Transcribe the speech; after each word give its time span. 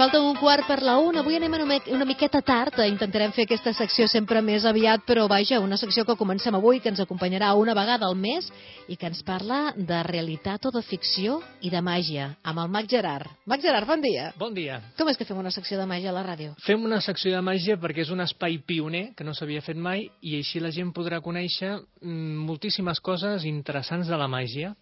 Falta 0.00 0.18
un 0.18 0.32
quart 0.34 0.64
per 0.64 0.78
la 0.80 0.94
una. 0.96 1.20
Avui 1.20 1.34
anem 1.36 1.52
una, 1.52 1.74
una 1.92 2.04
miqueta 2.08 2.40
tard. 2.40 2.78
Intentarem 2.88 3.34
fer 3.36 3.44
aquesta 3.44 3.74
secció 3.76 4.06
sempre 4.08 4.40
més 4.40 4.64
aviat, 4.64 5.02
però 5.04 5.26
vaja, 5.28 5.58
una 5.60 5.76
secció 5.76 6.06
que 6.08 6.16
comencem 6.16 6.56
avui, 6.56 6.78
que 6.80 6.88
ens 6.88 7.02
acompanyarà 7.04 7.50
una 7.60 7.74
vegada 7.76 8.08
al 8.08 8.16
mes 8.16 8.48
i 8.88 8.96
que 8.96 9.10
ens 9.10 9.20
parla 9.20 9.74
de 9.76 9.98
realitat 10.08 10.64
o 10.64 10.72
de 10.72 10.80
ficció 10.88 11.42
i 11.60 11.68
de 11.68 11.82
màgia, 11.84 12.30
amb 12.40 12.62
el 12.64 12.72
Mag 12.72 12.88
Gerard. 12.88 13.28
Mag 13.44 13.60
Gerard, 13.60 13.84
bon 13.92 14.00
dia. 14.00 14.30
Bon 14.40 14.56
dia. 14.56 14.80
Com 14.96 15.12
és 15.12 15.20
que 15.20 15.28
fem 15.28 15.36
una 15.36 15.52
secció 15.52 15.76
de 15.76 15.84
màgia 15.84 16.14
a 16.14 16.16
la 16.16 16.24
ràdio? 16.24 16.56
Fem 16.64 16.80
una 16.80 17.02
secció 17.04 17.34
de 17.36 17.44
màgia 17.44 17.76
perquè 17.76 18.00
és 18.06 18.14
un 18.16 18.24
espai 18.24 18.56
pioner 18.64 19.10
que 19.12 19.28
no 19.28 19.36
s'havia 19.36 19.60
fet 19.60 19.76
mai 19.76 20.06
i 20.24 20.38
així 20.40 20.64
la 20.64 20.72
gent 20.72 20.94
podrà 20.96 21.20
conèixer 21.20 21.74
mm, 21.76 22.40
moltíssimes 22.48 23.04
coses 23.04 23.44
interessants 23.44 24.08
de 24.08 24.16
la 24.16 24.32
màgia. 24.32 24.72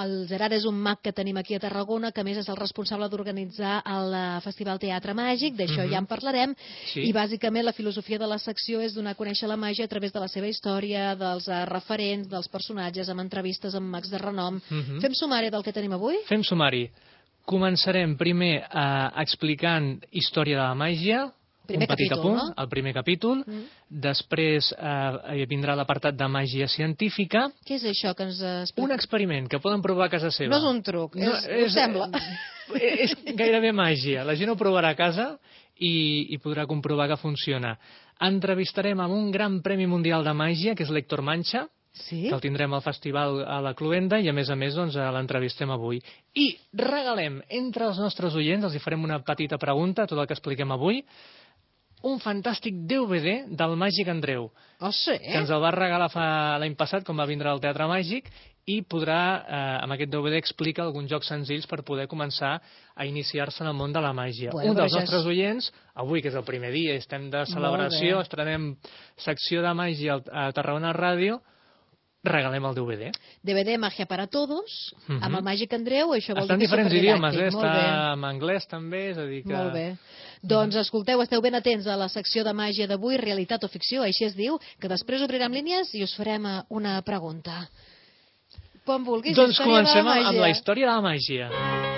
El 0.00 0.26
Gerard 0.28 0.54
és 0.56 0.64
un 0.64 0.78
mag 0.80 1.00
que 1.02 1.12
tenim 1.12 1.36
aquí 1.36 1.54
a 1.54 1.60
Tarragona, 1.60 2.12
que 2.12 2.24
més 2.24 2.38
és 2.40 2.48
el 2.48 2.56
responsable 2.56 3.08
d'organitzar 3.12 3.82
el 3.92 4.14
eh, 4.14 4.40
Festival 4.44 4.80
Teatre 4.80 5.14
Màgic, 5.14 5.54
d'això 5.58 5.82
mm 5.82 5.86
-hmm. 5.86 5.92
ja 5.92 5.98
en 5.98 6.06
parlarem, 6.06 6.54
Sí. 6.92 7.00
i 7.00 7.12
bàsicament 7.12 7.64
la 7.64 7.72
filosofia 7.72 8.18
de 8.18 8.26
la 8.26 8.38
secció 8.38 8.80
és 8.80 8.94
donar 8.94 9.12
a 9.12 9.16
conèixer 9.16 9.48
la 9.48 9.56
màgia 9.56 9.84
a 9.84 9.88
través 9.88 10.12
de 10.12 10.20
la 10.20 10.28
seva 10.28 10.46
història, 10.46 11.14
dels 11.14 11.48
uh, 11.48 11.64
referents, 11.66 12.28
dels 12.28 12.48
personatges, 12.48 13.08
amb 13.08 13.20
entrevistes 13.20 13.74
amb 13.74 13.86
mags 13.86 14.10
de 14.10 14.18
renom. 14.18 14.60
Mhm. 14.70 15.00
Fem 15.00 15.14
sumari 15.14 15.50
del 15.50 15.62
que 15.62 15.72
tenim 15.72 15.92
avui? 15.92 16.16
Fem 16.26 16.42
sumari. 16.42 16.90
Començarem 17.44 18.16
primer 18.16 18.62
eh, 18.62 19.10
explicant 19.22 20.00
història 20.12 20.56
de 20.56 20.62
la 20.62 20.74
màgia, 20.74 21.32
Primer 21.66 21.86
un 21.86 21.92
petit 21.94 22.08
capítol, 22.10 22.18
apunt, 22.18 22.36
no? 22.50 22.62
el 22.62 22.68
primer 22.68 22.92
capítol. 22.94 23.42
Mm. 23.46 23.64
Després 24.02 24.72
eh, 24.74 25.44
vindrà 25.48 25.76
l'apartat 25.78 26.16
de 26.18 26.26
màgia 26.28 26.66
científica, 26.68 27.46
Què 27.66 27.76
és 27.78 27.84
això 27.92 28.14
que 28.18 28.26
ens 28.26 28.40
eh, 28.42 28.54
explica? 28.66 28.84
un 28.88 28.94
experiment 28.96 29.46
que 29.48 29.60
poden 29.62 29.82
provar 29.84 30.08
a 30.08 30.12
casa 30.16 30.30
seva. 30.34 30.50
No 30.50 30.58
és 30.58 30.68
un 30.70 30.82
truc, 30.82 31.16
és, 31.16 31.46
ho 31.66 31.68
sembla. 31.70 32.08
eh, 32.74 32.94
És 33.06 33.14
gairebé 33.38 33.70
màgia. 33.72 34.24
La 34.26 34.34
gent 34.34 34.50
ho 34.50 34.56
provarà 34.58 34.90
a 34.90 34.98
casa 34.98 35.36
i, 35.78 36.28
i 36.34 36.38
podrà 36.42 36.66
comprovar 36.66 37.06
que 37.12 37.16
funciona. 37.20 37.76
Entrevistarem 38.22 39.00
amb 39.02 39.14
un 39.14 39.30
gran 39.34 39.60
premi 39.62 39.86
mundial 39.90 40.22
de 40.26 40.34
màgia, 40.34 40.74
que 40.78 40.84
és 40.86 40.90
l'Héctor 40.90 41.22
Mancha, 41.22 41.68
Sí? 41.92 42.22
que 42.24 42.32
el 42.34 42.40
tindrem 42.40 42.72
al 42.72 42.80
festival 42.80 43.42
a 43.44 43.58
la 43.60 43.74
Cluenda 43.76 44.16
i 44.18 44.24
a 44.30 44.32
més 44.32 44.48
a 44.48 44.54
més 44.56 44.72
doncs, 44.72 44.94
eh, 44.96 45.08
l'entrevistem 45.12 45.68
avui. 45.74 45.98
I 46.40 46.46
regalem 46.72 47.42
entre 47.52 47.84
els 47.84 47.98
nostres 48.00 48.32
oients, 48.34 48.64
els 48.64 48.74
hi 48.74 48.80
farem 48.80 49.02
una 49.04 49.18
petita 49.20 49.58
pregunta, 49.60 50.06
tot 50.08 50.16
el 50.18 50.26
que 50.26 50.32
expliquem 50.32 50.72
avui, 50.72 51.02
un 52.02 52.18
fantàstic 52.20 52.74
DVD 52.86 53.46
del 53.56 53.76
Màgic 53.76 54.08
Andreu, 54.08 54.50
Oh, 54.80 54.90
sí? 54.90 55.18
que 55.18 55.38
ens 55.38 55.50
el 55.50 55.60
va 55.62 55.70
regalar 55.70 56.08
fa 56.10 56.58
l'any 56.58 56.74
passat, 56.74 57.04
quan 57.06 57.18
va 57.18 57.26
vindre 57.26 57.48
al 57.48 57.60
Teatre 57.62 57.86
Màgic, 57.86 58.30
i 58.66 58.80
podrà, 58.82 59.42
eh, 59.42 59.82
amb 59.82 59.92
aquest 59.92 60.10
DVD, 60.12 60.36
explicar 60.38 60.84
alguns 60.84 61.10
jocs 61.10 61.26
senzills 61.28 61.66
per 61.66 61.82
poder 61.82 62.06
començar 62.06 62.60
a 62.94 63.06
iniciar-se 63.06 63.62
en 63.64 63.70
el 63.70 63.74
món 63.74 63.92
de 63.92 64.00
la 64.00 64.12
màgia. 64.12 64.50
Bueno, 64.52 64.70
Un 64.70 64.76
dels 64.76 64.92
nostres 64.94 65.20
és- 65.20 65.26
oients, 65.26 65.72
avui, 65.94 66.22
que 66.22 66.28
és 66.28 66.34
el 66.34 66.44
primer 66.44 66.70
dia, 66.72 66.94
estem 66.94 67.28
de 67.30 67.44
celebració, 67.46 68.20
estrenem 68.20 68.76
secció 69.16 69.62
de 69.62 69.74
màgia 69.74 70.20
a 70.30 70.52
Tarragona 70.52 70.92
Ràdio, 70.92 71.40
regalem 72.24 72.64
el 72.64 72.74
DVD. 72.74 73.10
DVD 73.42 73.78
Magia 73.78 74.06
para 74.06 74.26
Todos, 74.28 74.94
Mhm. 75.08 75.22
amb 75.24 75.36
el 75.36 75.42
Màgic 75.42 75.72
Andreu, 75.74 76.10
això 76.14 76.34
vol 76.34 76.44
Està 76.44 76.54
en 76.54 76.58
dir 76.60 76.66
que 76.68 76.70
diferents 76.70 76.94
idiomes, 76.94 77.34
eh? 77.34 77.50
Molt 77.50 77.64
Està 77.66 78.12
en 78.14 78.24
anglès 78.24 78.66
també, 78.68 79.10
és 79.10 79.18
a 79.18 79.24
dir 79.26 79.42
que... 79.42 79.52
Molt 79.52 79.72
bé. 79.72 79.96
Doncs 80.42 80.74
escolteu, 80.76 81.20
esteu 81.22 81.40
ben 81.40 81.54
atents 81.54 81.86
a 81.86 81.96
la 81.96 82.08
secció 82.08 82.42
de 82.44 82.52
màgia 82.52 82.86
d'avui, 82.86 83.16
realitat 83.16 83.62
o 83.64 83.68
ficció, 83.68 84.02
així 84.02 84.24
es 84.24 84.34
diu, 84.34 84.58
que 84.80 84.88
després 84.88 85.22
obrirem 85.22 85.52
línies 85.52 85.94
i 85.94 86.02
us 86.02 86.14
farem 86.16 86.46
eh, 86.46 86.62
una 86.70 87.00
pregunta. 87.02 87.68
Quan 88.84 89.04
vulguis, 89.04 89.36
Doncs 89.36 89.58
comencem 89.58 90.04
la 90.04 90.12
amb 90.16 90.26
màgia. 90.26 90.40
la 90.40 90.50
història 90.50 90.86
de 90.86 90.92
la 90.92 91.00
màgia. 91.00 91.91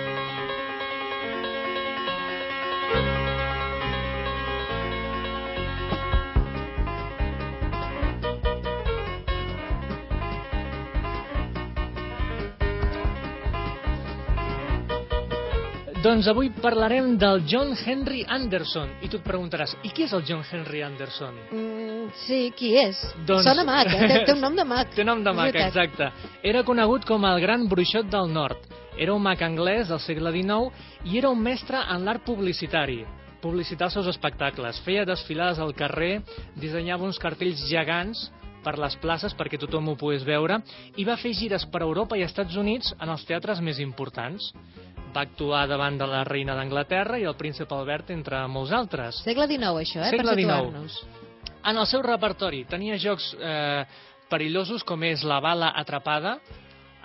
Doncs 16.04 16.26
avui 16.28 16.50
parlarem 16.52 17.14
del 17.16 17.46
John 17.48 17.70
Henry 17.72 18.26
Anderson. 18.28 18.90
I 19.00 19.08
tu 19.08 19.16
et 19.16 19.24
preguntaràs, 19.24 19.72
i 19.88 19.88
qui 19.88 20.04
és 20.04 20.12
el 20.12 20.20
John 20.28 20.42
Henry 20.44 20.82
Anderson? 20.84 21.38
Mm, 21.48 22.10
sí, 22.26 22.50
qui 22.52 22.74
és? 22.76 23.00
Doncs- 23.24 23.46
Sona 23.48 23.64
mag, 23.64 23.88
eh? 23.88 24.02
té, 24.10 24.18
té 24.28 24.34
un 24.34 24.42
nom 24.44 24.52
de 24.52 24.66
mag. 24.68 24.90
Té 24.98 25.06
nom 25.08 25.22
de 25.24 25.32
mag, 25.32 25.48
veritat. 25.48 25.72
exacte. 25.72 26.10
Era 26.44 26.60
conegut 26.68 27.08
com 27.08 27.24
el 27.24 27.40
Gran 27.40 27.64
Bruixot 27.72 28.12
del 28.12 28.28
Nord. 28.34 28.68
Era 29.00 29.16
un 29.16 29.24
mag 29.24 29.40
anglès 29.48 29.88
del 29.88 30.02
segle 30.04 30.34
XIX 30.34 31.08
i 31.08 31.16
era 31.22 31.32
un 31.32 31.40
mestre 31.40 31.80
en 31.96 32.04
l'art 32.04 32.20
publicitari. 32.28 33.00
Publicitar 33.40 33.88
els 33.88 33.96
seus 33.96 34.12
espectacles. 34.12 34.84
Feia 34.84 35.08
desfilades 35.08 35.56
al 35.58 35.72
carrer, 35.72 36.18
dissenyava 36.60 37.08
uns 37.08 37.16
cartells 37.16 37.64
gegants 37.70 38.26
per 38.64 38.76
les 38.76 39.00
places 39.00 39.32
perquè 39.36 39.56
tothom 39.60 39.88
ho 39.88 39.96
pogués 39.96 40.24
veure 40.28 40.60
i 41.00 41.08
va 41.08 41.16
fer 41.16 41.32
gires 41.32 41.64
per 41.64 41.80
Europa 41.80 42.20
i 42.20 42.28
Estats 42.28 42.60
Units 42.60 42.92
en 43.00 43.08
els 43.08 43.24
teatres 43.24 43.64
més 43.64 43.80
importants. 43.80 44.52
Va 45.14 45.22
actuar 45.22 45.66
davant 45.70 45.96
de 46.00 46.06
la 46.10 46.24
reina 46.26 46.56
d'Anglaterra 46.58 47.18
i 47.20 47.26
el 47.28 47.36
príncep 47.38 47.70
Albert, 47.72 48.10
entre 48.10 48.40
molts 48.50 48.72
altres. 48.74 49.20
Segle 49.22 49.46
XIX, 49.46 49.76
això, 49.84 50.00
eh? 50.02 50.10
Segle 50.10 50.32
per 50.32 50.40
XIX. 50.40 50.40
situar-nos. 50.42 50.96
En 51.64 51.78
el 51.80 51.86
seu 51.86 52.02
repertori 52.02 52.64
tenia 52.68 52.96
jocs 53.00 53.30
eh, 53.38 53.84
perillosos 54.28 54.82
com 54.84 55.02
és 55.06 55.22
la 55.24 55.38
bala 55.40 55.70
atrapada, 55.78 56.38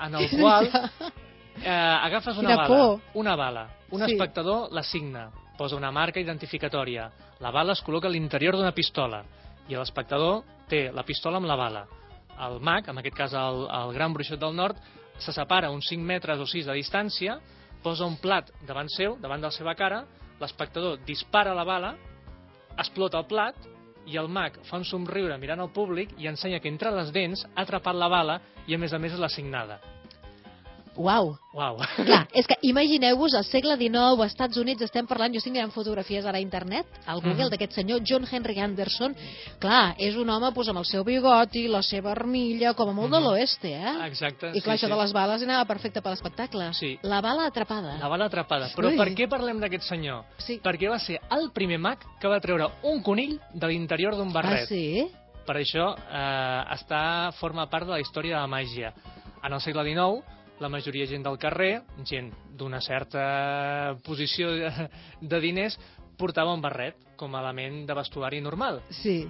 en 0.01 0.15
el 0.15 0.29
qual 0.39 0.67
eh, 0.67 1.69
agafes 1.69 2.37
una 2.37 2.49
Quina 2.49 2.55
bala, 2.63 2.67
por. 2.67 3.01
una 3.13 3.35
bala, 3.35 3.67
un 3.91 4.01
Sí. 4.05 4.13
espectador 4.13 4.71
l'assigna, 4.71 5.29
posa 5.57 5.75
una 5.75 5.91
marca 5.91 6.19
identificatòria, 6.19 7.09
la 7.39 7.51
bala 7.51 7.73
es 7.73 7.83
col·loca 7.85 8.07
a 8.07 8.11
l'interior 8.11 8.55
d'una 8.57 8.73
pistola 8.73 9.21
i 9.69 9.75
l'espectador 9.75 10.41
té 10.67 10.89
la 10.91 11.03
pistola 11.03 11.37
amb 11.37 11.45
la 11.47 11.55
bala. 11.55 11.85
El 12.39 12.59
mag, 12.63 12.87
en 12.89 12.97
aquest 12.97 13.15
cas 13.15 13.33
el, 13.35 13.65
el 13.69 13.93
gran 13.93 14.13
bruixot 14.13 14.39
del 14.39 14.55
nord, 14.55 14.77
se 15.19 15.31
separa 15.35 15.69
uns 15.71 15.87
5 15.91 16.01
metres 16.03 16.39
o 16.39 16.45
6 16.47 16.65
de 16.65 16.73
distància, 16.73 17.39
posa 17.83 18.07
un 18.07 18.17
plat 18.21 18.49
davant 18.67 18.89
seu, 18.91 19.17
davant 19.21 19.41
de 19.41 19.49
la 19.49 19.55
seva 19.55 19.75
cara, 19.75 20.03
l'espectador 20.39 20.99
dispara 21.07 21.55
la 21.55 21.65
bala, 21.67 21.93
explota 22.79 23.19
el 23.19 23.27
plat 23.27 23.69
i 24.09 24.17
el 24.17 24.29
mag 24.31 24.57
fa 24.65 24.79
un 24.79 24.87
somriure 24.87 25.37
mirant 25.37 25.61
al 25.61 25.71
públic 25.75 26.15
i 26.17 26.27
ensenya 26.31 26.59
que 26.59 26.71
entre 26.71 26.91
les 26.95 27.11
dents 27.13 27.45
ha 27.53 27.63
atrapat 27.63 27.95
la 27.95 28.09
bala 28.09 28.39
i 28.67 28.75
a 28.75 28.79
més 28.81 28.93
a 28.93 28.99
més 28.99 29.13
és 29.13 29.19
l'assignada. 29.19 29.79
Uau. 30.99 31.29
Uau. 31.55 31.77
Clar, 32.03 32.25
és 32.39 32.45
que 32.45 32.57
imagineu-vos, 32.67 33.31
al 33.39 33.45
segle 33.47 33.77
XIX, 33.79 34.19
als 34.19 34.33
Estats 34.33 34.57
Units, 34.59 34.83
estem 34.83 35.07
parlant, 35.07 35.31
jo 35.31 35.39
estic 35.39 35.53
mirant 35.55 35.71
fotografies 35.71 36.25
ara 36.27 36.37
a 36.37 36.43
internet, 36.43 36.85
al 37.07 37.21
Google, 37.23 37.45
Mhm. 37.47 37.51
d'aquest 37.53 37.77
senyor 37.79 38.01
John 38.03 38.27
Henry 38.29 38.59
Anderson. 38.59 39.15
Clar, 39.63 39.95
és 39.97 40.17
un 40.19 40.29
home 40.29 40.51
pues, 40.51 40.67
amb 40.67 40.79
el 40.79 40.85
seu 40.85 41.05
bigoti, 41.07 41.67
la 41.71 41.81
seva 41.81 42.11
armilla, 42.11 42.73
com 42.73 42.89
a 42.89 42.93
molt 42.93 43.11
de 43.13 43.19
Mhm. 43.19 43.25
l'oeste, 43.25 43.71
eh? 43.71 43.95
Exacte. 44.07 44.51
I 44.53 44.61
clar, 44.61 44.77
sí, 44.77 44.85
això 44.85 44.89
sí. 44.89 44.93
de 44.95 45.01
les 45.01 45.13
bales 45.13 45.41
anava 45.43 45.65
perfecte 45.65 46.01
per 46.01 46.11
l'espectacle. 46.11 46.73
Sí. 46.73 46.99
La 47.03 47.21
bala 47.21 47.45
atrapada. 47.47 47.97
La 47.97 48.07
bala 48.09 48.25
atrapada. 48.25 48.69
Però 48.75 48.89
Ui. 48.91 48.97
per 48.97 49.07
què 49.15 49.29
parlem 49.29 49.59
d'aquest 49.59 49.83
senyor? 49.87 50.25
Sí. 50.37 50.59
Perquè 50.61 50.89
va 50.89 50.99
ser 50.99 51.19
el 51.31 51.51
primer 51.51 51.79
mag 51.79 51.97
que 52.19 52.27
va 52.27 52.39
treure 52.41 52.67
un 52.83 53.01
conill 53.01 53.39
de 53.53 53.67
l'interior 53.67 54.15
d'un 54.17 54.33
barret. 54.33 54.63
Ah, 54.63 54.65
sí? 54.67 55.07
Per 55.45 55.55
això 55.55 55.95
eh, 55.95 56.63
està, 56.75 57.31
forma 57.39 57.69
part 57.69 57.85
de 57.87 57.93
la 57.93 57.99
història 58.01 58.35
de 58.35 58.41
la 58.41 58.47
màgia. 58.47 58.93
En 59.41 59.53
el 59.53 59.61
segle 59.61 59.83
XIX, 59.83 60.21
la 60.59 60.69
majoria 60.69 61.05
gent 61.07 61.23
del 61.23 61.37
carrer, 61.39 61.81
gent 62.05 62.31
d'una 62.57 62.81
certa 62.81 63.95
posició 64.03 64.51
de, 64.51 64.89
de 65.21 65.39
diners, 65.39 65.77
portava 66.19 66.53
un 66.53 66.61
barret 66.61 66.97
com 67.15 67.35
a 67.35 67.41
element 67.43 67.85
de 67.87 67.93
vestuari 67.95 68.41
normal. 68.41 68.81
Sí. 68.89 69.21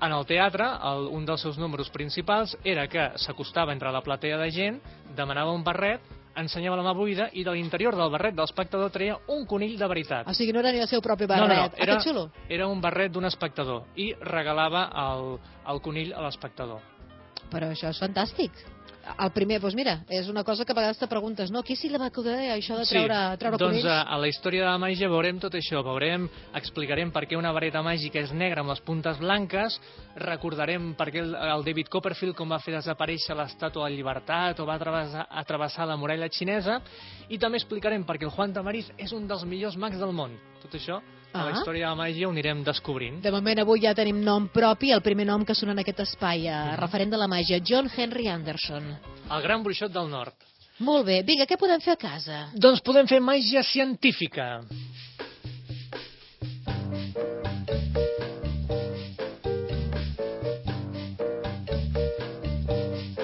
En 0.00 0.12
el 0.12 0.26
teatre, 0.28 0.66
el, 0.84 1.06
un 1.16 1.24
dels 1.26 1.40
seus 1.40 1.56
números 1.58 1.88
principals 1.90 2.56
era 2.64 2.86
que 2.86 3.10
s'acostava 3.16 3.72
entre 3.72 3.90
la 3.90 4.02
platea 4.04 4.36
de 4.38 4.50
gent, 4.52 4.80
demanava 5.16 5.52
un 5.56 5.64
barret, 5.64 6.02
ensenyava 6.36 6.76
la 6.76 6.84
mà 6.84 6.92
buida 6.92 7.30
i 7.32 7.42
de 7.46 7.52
l'interior 7.56 7.96
del 7.96 8.10
barret 8.12 8.34
de 8.36 8.42
l'espectador 8.44 8.90
treia 8.92 9.16
un 9.32 9.46
conill 9.48 9.78
de 9.80 9.86
veritat. 9.88 10.28
O 10.28 10.34
sigui, 10.36 10.52
no 10.52 10.60
era 10.60 10.70
ni 10.70 10.82
el 10.84 10.88
seu 10.90 11.00
propi 11.00 11.24
No, 11.24 11.34
no, 11.34 11.46
barret. 11.48 11.78
no, 11.78 11.82
era- 11.82 11.94
Ah, 11.96 12.02
xulo. 12.04 12.26
Era 12.48 12.66
un 12.68 12.80
barret 12.80 13.10
d'un 13.10 13.24
espectador 13.24 13.86
i 13.96 14.12
regalava 14.20 14.84
el, 14.92 15.38
el 15.72 15.80
conill 15.80 16.12
a 16.12 16.20
l'espectador. 16.26 16.82
Però 17.50 17.70
això 17.72 17.88
és 17.88 17.98
fantàstic. 18.02 18.52
El 19.06 19.30
primer, 19.30 19.60
doncs 19.62 19.76
mira, 19.78 20.00
és 20.10 20.26
una 20.28 20.42
cosa 20.44 20.64
que 20.66 20.74
a 20.74 20.76
vegades 20.76 20.98
te 20.98 21.06
preguntes, 21.06 21.50
no? 21.54 21.62
Qui 21.66 21.76
s'hi 21.78 21.88
la 21.92 22.00
va 22.02 22.08
acudir 22.10 22.34
això 22.50 22.78
de 22.80 22.86
treure, 22.88 23.18
treure 23.38 23.58
doncs 23.60 23.76
conills? 23.78 23.86
a, 23.92 24.00
a 24.02 24.18
la 24.18 24.30
història 24.30 24.64
de 24.64 24.68
la 24.72 24.80
màgia 24.82 25.10
veurem 25.12 25.38
tot 25.42 25.54
això, 25.54 25.82
veurem, 25.86 26.26
explicarem 26.58 27.12
per 27.14 27.22
què 27.30 27.38
una 27.38 27.52
vareta 27.54 27.84
màgica 27.86 28.18
és 28.24 28.32
negra 28.34 28.64
amb 28.64 28.74
les 28.74 28.82
puntes 28.86 29.20
blanques, 29.22 29.78
recordarem 30.26 30.90
per 30.98 31.08
què 31.14 31.22
el, 31.22 31.36
el 31.38 31.66
David 31.68 31.92
Copperfield 31.92 32.34
com 32.38 32.50
va 32.50 32.58
fer 32.64 32.74
desaparèixer 32.74 33.36
l'estàtua 33.38 33.86
de 33.86 33.92
la 33.92 33.94
llibertat 33.94 34.60
o 34.60 34.66
va 34.66 34.78
travessar, 34.82 35.28
atravessar 35.30 35.86
la 35.86 35.98
muralla 36.00 36.30
xinesa, 36.32 36.80
i 37.30 37.38
també 37.38 37.62
explicarem 37.62 38.02
per 38.06 38.18
què 38.18 38.26
el 38.26 38.34
Juan 38.34 38.56
Tamariz 38.56 38.90
és 38.98 39.14
un 39.14 39.30
dels 39.30 39.46
millors 39.46 39.78
mags 39.78 40.02
del 40.02 40.14
món. 40.16 40.34
Tot 40.64 40.74
això, 40.74 40.98
Ah. 41.32 41.42
A 41.42 41.44
la 41.50 41.58
història 41.58 41.84
de 41.84 41.92
la 41.92 41.98
màgia 41.98 42.28
ho 42.28 42.32
anirem 42.32 42.62
descobrint. 42.64 43.20
De 43.24 43.30
moment 43.34 43.60
avui 43.60 43.82
ja 43.82 43.94
tenim 43.94 44.22
nom 44.24 44.48
propi, 44.52 44.92
el 44.94 45.02
primer 45.04 45.26
nom 45.28 45.44
que 45.44 45.54
sona 45.54 45.74
en 45.76 45.82
aquest 45.82 46.00
espai, 46.00 46.46
eh, 46.46 46.50
mm 46.50 46.68
-hmm. 46.68 46.80
referent 46.80 47.10
de 47.10 47.16
la 47.16 47.28
màgia, 47.28 47.60
John 47.60 47.90
Henry 47.94 48.28
Anderson. 48.28 48.96
El 49.30 49.42
gran 49.42 49.62
bruixot 49.62 49.92
del 49.92 50.08
nord. 50.08 50.34
Molt 50.78 51.06
bé, 51.06 51.22
vinga, 51.22 51.46
què 51.46 51.56
podem 51.56 51.80
fer 51.80 51.92
a 51.92 51.96
casa? 51.96 52.50
Doncs 52.54 52.80
podem 52.80 53.06
fer 53.06 53.20
màgia 53.20 53.62
científica. 53.62 54.62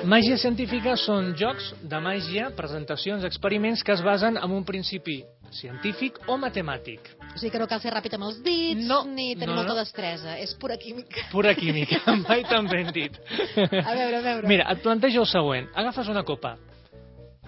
Màgia 0.04 0.36
científica 0.36 0.96
són 0.96 1.34
jocs 1.36 1.74
de 1.82 2.00
màgia, 2.00 2.50
presentacions, 2.56 3.24
experiments 3.24 3.82
que 3.82 3.92
es 3.92 4.02
basen 4.02 4.36
en 4.36 4.50
un 4.50 4.64
principi 4.64 5.24
científic 5.56 6.18
o 6.28 6.36
matemàtic. 6.40 7.12
O 7.34 7.38
sigui 7.38 7.50
que 7.54 7.60
no 7.62 7.68
cal 7.70 7.80
ser 7.80 7.92
ràpid 7.94 8.14
amb 8.16 8.26
els 8.28 8.40
dits, 8.44 8.82
No, 8.88 9.02
ni 9.06 9.34
tenir 9.34 9.52
no, 9.52 9.58
molta 9.60 9.74
no. 9.76 9.80
destresa. 9.80 10.36
És 10.38 10.54
pura 10.60 10.76
química. 10.80 11.28
Pura 11.32 11.54
química, 11.54 12.00
mai 12.28 12.42
tan 12.48 12.68
ben 12.68 12.90
dit. 12.92 13.16
A 13.56 13.94
veure, 13.94 14.18
a 14.18 14.24
veure. 14.26 14.48
Mira, 14.48 14.66
et 14.72 14.82
plantejo 14.82 15.22
el 15.24 15.30
següent. 15.30 15.68
Agafes 15.74 16.08
una 16.12 16.24
copa 16.24 16.56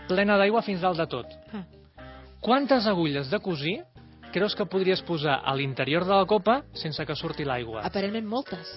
plena 0.09 0.37
d'aigua 0.37 0.61
fins 0.62 0.83
dalt 0.85 0.99
de 1.01 1.06
tot. 1.09 1.31
Ah. 1.56 1.65
Quantes 2.45 2.87
agulles 2.87 3.31
de 3.33 3.39
cosir 3.41 3.79
creus 4.35 4.53
que 4.59 4.67
podries 4.69 5.01
posar 5.06 5.39
a 5.47 5.55
l'interior 5.56 6.05
de 6.05 6.12
la 6.12 6.27
copa 6.29 6.59
sense 6.77 7.06
que 7.06 7.15
surti 7.17 7.45
l'aigua? 7.47 7.81
Aparentment 7.87 8.27
moltes. 8.29 8.69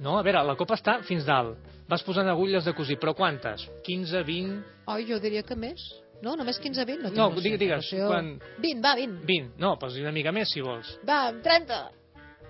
No, 0.00 0.14
a 0.16 0.22
veure, 0.22 0.40
la 0.46 0.54
copa 0.56 0.76
està 0.78 1.00
fins 1.04 1.26
dalt. 1.26 1.58
Vas 1.88 2.04
posant 2.06 2.28
agulles 2.30 2.64
de 2.64 2.72
cosir, 2.76 2.96
però 3.00 3.14
quantes? 3.16 3.64
15, 3.84 4.22
20... 4.24 4.58
Oi, 4.92 5.04
jo 5.08 5.18
diria 5.20 5.42
que 5.42 5.56
més. 5.56 5.82
No, 6.22 6.34
només 6.36 6.58
15, 6.58 6.84
20? 6.84 7.02
No, 7.02 7.10
tinc 7.10 7.18
No, 7.18 7.42
digues, 7.42 7.60
digues, 7.60 7.90
quan- 8.10 8.32
20, 8.58 8.82
va, 8.82 8.94
20. 8.98 9.24
20. 9.26 9.52
No, 9.62 9.76
posi 9.78 10.02
una 10.02 10.12
mica 10.12 10.32
més, 10.34 10.50
si 10.50 10.60
vols. 10.60 10.96
Va, 11.06 11.32
30. 11.44 11.82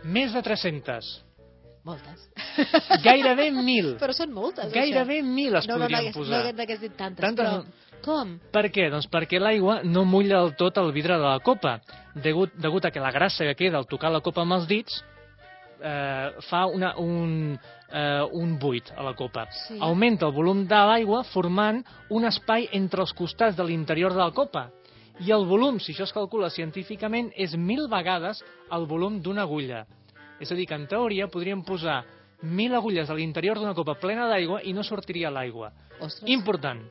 Més 0.04 0.32
de 0.32 0.42
300. 0.42 1.10
Moltes. 1.88 2.24
Gairebé 3.04 3.48
1.000. 3.52 3.94
Però 4.00 4.12
són 4.12 4.32
moltes, 4.34 4.72
Gairebé 4.72 5.20
això. 5.22 5.28
1.000 5.28 5.58
es 5.60 5.68
no, 5.68 5.76
no, 5.78 5.86
podrien 5.86 6.10
no, 6.10 6.12
posar. 6.16 6.40
No, 6.44 6.52
no 6.52 6.62
hagués 6.64 6.80
dit 6.80 6.96
tantes, 6.96 7.22
Tantes 7.24 7.46
però... 7.46 7.60
no. 7.62 7.86
Com? 8.04 8.36
Per 8.54 8.62
què? 8.70 8.84
Doncs 8.92 9.08
perquè 9.10 9.40
l'aigua 9.42 9.80
no 9.82 10.04
mulla 10.06 10.38
del 10.38 10.52
tot 10.56 10.76
el 10.78 10.92
vidre 10.94 11.16
de 11.18 11.24
la 11.24 11.40
copa, 11.42 11.80
degut, 12.14 12.52
degut 12.54 12.84
a 12.86 12.92
que 12.94 13.00
la 13.02 13.10
grassa 13.10 13.44
que 13.48 13.56
queda 13.58 13.80
al 13.80 13.88
tocar 13.90 14.12
la 14.14 14.20
copa 14.22 14.44
amb 14.44 14.54
els 14.54 14.68
dits 14.70 15.00
eh, 15.80 16.32
fa 16.48 16.64
una, 16.66 16.94
un, 16.98 17.58
eh, 17.90 18.28
un 18.32 18.58
buit 18.58 18.90
a 18.96 19.02
la 19.02 19.14
copa. 19.14 19.46
Sí. 19.66 19.78
Augmenta 19.80 20.26
el 20.26 20.32
volum 20.32 20.64
de 20.68 20.80
l'aigua 20.90 21.22
formant 21.32 21.82
un 22.10 22.28
espai 22.28 22.68
entre 22.72 23.04
els 23.04 23.14
costats 23.16 23.56
de 23.56 23.64
l'interior 23.64 24.14
de 24.14 24.22
la 24.22 24.34
copa. 24.34 24.68
I 25.18 25.32
el 25.34 25.46
volum, 25.50 25.80
si 25.82 25.92
això 25.92 26.06
es 26.06 26.14
calcula 26.14 26.50
científicament, 26.50 27.32
és 27.34 27.56
mil 27.58 27.88
vegades 27.90 28.44
el 28.74 28.86
volum 28.86 29.18
d'una 29.22 29.42
agulla. 29.48 29.84
És 30.38 30.52
a 30.52 30.54
dir, 30.54 30.68
que 30.70 30.78
en 30.78 30.86
teoria 30.86 31.26
podríem 31.26 31.64
posar 31.66 32.04
mil 32.42 32.74
agulles 32.74 33.10
a 33.10 33.16
l'interior 33.18 33.58
d'una 33.58 33.74
copa 33.74 33.96
plena 33.98 34.28
d'aigua 34.30 34.62
i 34.62 34.72
no 34.72 34.84
sortiria 34.86 35.32
l'aigua. 35.34 35.72
Important. 36.30 36.84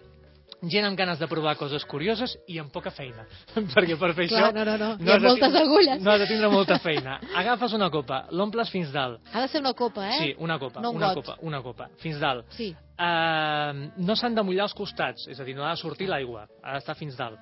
Gent 0.66 0.88
amb 0.88 0.98
ganes 0.98 1.20
de 1.22 1.28
provar 1.30 1.54
coses 1.56 1.84
curioses 1.86 2.32
i 2.50 2.58
amb 2.58 2.72
poca 2.74 2.90
feina. 2.90 3.28
Perquè 3.76 3.94
per 4.00 4.14
fer 4.18 4.26
Clar, 4.32 4.48
això... 4.48 4.54
no, 4.56 4.64
no, 4.66 4.78
no. 4.78 4.88
Ha 4.98 5.16
has 5.16 5.22
moltes 5.22 5.44
tindre- 5.52 5.62
agulles. 5.68 6.02
No 6.02 6.12
has 6.12 6.20
de 6.24 6.28
tindre 6.32 6.50
molta 6.50 6.80
feina. 6.82 7.20
Agafes 7.38 7.76
una 7.78 7.92
copa, 7.94 8.24
l'omples 8.32 8.72
fins 8.74 8.90
dalt. 8.92 9.22
Ha 9.34 9.44
de 9.46 9.48
ser 9.54 9.62
una 9.62 9.74
copa, 9.78 10.08
eh? 10.10 10.18
Sí, 10.18 10.36
una 10.40 10.58
copa, 10.58 10.82
No 10.82 10.90
un 10.90 10.98
una 10.98 11.14
got. 11.14 11.22
copa, 11.24 11.38
una 11.46 11.62
copa, 11.62 11.90
fins 12.02 12.18
dalt. 12.20 12.50
Sí. 12.58 12.72
Uh, 12.98 13.92
no 14.02 14.16
s'han 14.18 14.34
de 14.34 14.42
mullar 14.42 14.66
els 14.66 14.74
costats, 14.74 15.28
és 15.30 15.40
a 15.40 15.46
dir, 15.46 15.54
no 15.56 15.64
ha 15.68 15.76
de 15.76 15.78
sortir 15.78 16.08
l'aigua, 16.10 16.48
ha 16.64 16.74
d'estar 16.80 16.96
fins 16.98 17.16
dalt. 17.20 17.38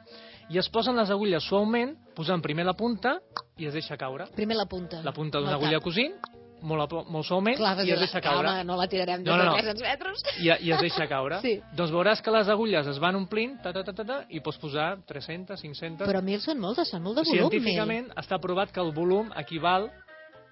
I 0.52 0.60
es 0.60 0.68
posen 0.70 0.98
les 1.00 1.10
agulles 1.10 1.48
suaument, 1.48 1.96
posant 2.14 2.44
primer 2.44 2.66
la 2.68 2.74
punta 2.76 3.16
i 3.58 3.66
es 3.70 3.74
deixa 3.74 3.96
caure. 3.98 4.28
Primer 4.36 4.58
la 4.60 4.66
punta. 4.68 5.00
La 5.08 5.14
punta 5.16 5.40
d'una 5.40 5.56
No 5.56 5.62
agulla 5.62 5.80
cosint, 5.80 6.14
molt, 6.62 6.86
a 6.86 7.04
molt 7.12 7.26
suaument, 7.28 7.58
Clar, 7.58 7.74
i 7.86 7.92
es 7.92 8.00
deixa 8.00 8.22
caure. 8.22 8.48
Home, 8.50 8.64
no 8.64 8.78
la 8.78 8.88
tirarem 8.88 9.24
des 9.24 9.28
No, 9.30 9.38
no, 9.38 9.44
de 9.44 9.50
no. 9.50 9.56
300 9.76 9.82
metres. 9.84 10.24
i, 10.40 10.48
i 10.68 10.72
es 10.72 10.80
deixa 10.82 11.08
caure. 11.08 11.40
Sí. 11.46 11.60
Doncs 11.76 11.92
veuràs 11.92 12.22
que 12.24 12.32
les 12.32 12.48
agulles 12.50 12.88
es 12.88 13.00
van 13.00 13.16
omplint 13.16 13.58
ta, 13.62 13.74
ta, 13.74 13.84
ta, 13.84 13.94
ta, 13.94 14.06
ta, 14.06 14.18
i 14.30 14.40
pots 14.40 14.58
posar 14.58 14.98
300, 15.06 15.60
500... 15.62 16.08
Però 16.08 16.22
mil 16.24 16.40
són 16.42 16.60
moltes, 16.60 16.90
són 16.90 17.04
molt 17.04 17.20
de 17.20 17.26
volum, 17.28 17.50
Científicament 17.50 18.10
està 18.18 18.40
provat 18.42 18.72
que 18.72 18.80
el 18.82 18.92
volum 18.96 19.30
equival 19.38 19.92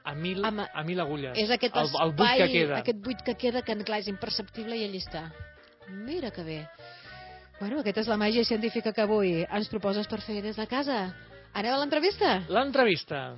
a 0.04 0.14
mil, 0.14 0.44
Amb- 0.44 0.68
a 0.68 0.84
mil 0.84 1.00
agulles. 1.00 1.32
mil. 1.34 1.44
És 1.46 1.50
aquest 1.56 1.76
el, 1.76 1.86
espai, 1.88 2.06
el 2.06 2.14
buit 2.18 2.38
que 2.38 2.50
queda. 2.52 2.78
aquest 2.84 3.00
buit 3.06 3.22
que 3.24 3.36
queda, 3.36 3.62
que 3.64 3.76
clar, 3.84 4.00
és 4.04 4.10
imperceptible 4.12 4.76
i 4.76 4.84
allà 4.86 5.00
està. 5.00 5.24
Mira 5.90 6.32
que 6.32 6.44
bé. 6.44 6.68
Bueno, 7.60 7.80
aquesta 7.80 8.02
és 8.02 8.08
la 8.12 8.18
màgia 8.18 8.44
científica 8.44 8.92
que 8.92 9.02
avui 9.06 9.46
ens 9.46 9.70
proposes 9.72 10.08
per 10.12 10.20
fer 10.22 10.42
des 10.44 10.58
de 10.60 10.68
casa. 10.68 11.14
Anem 11.54 11.74
a 11.76 11.78
l'entrevista? 11.80 12.42
L'entrevista. 12.50 13.36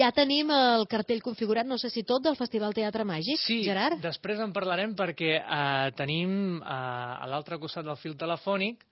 Ja 0.00 0.08
tenim 0.16 0.48
el 0.54 0.86
cartell 0.88 1.20
configurat, 1.20 1.66
no 1.68 1.76
sé 1.76 1.90
si 1.92 2.04
tot, 2.08 2.22
del 2.24 2.36
Festival 2.38 2.72
Teatre 2.72 3.04
Màgic, 3.04 3.36
Sí, 3.42 3.58
Gerard? 3.66 3.98
després 4.00 4.38
en 4.40 4.52
parlarem 4.56 4.94
perquè 4.96 5.34
eh, 5.42 5.90
tenim 5.98 6.62
eh, 6.62 6.64
a 6.64 7.26
l'altre 7.28 7.58
costat 7.60 7.84
del 7.84 7.98
fil 8.00 8.16
telefònic 8.16 8.86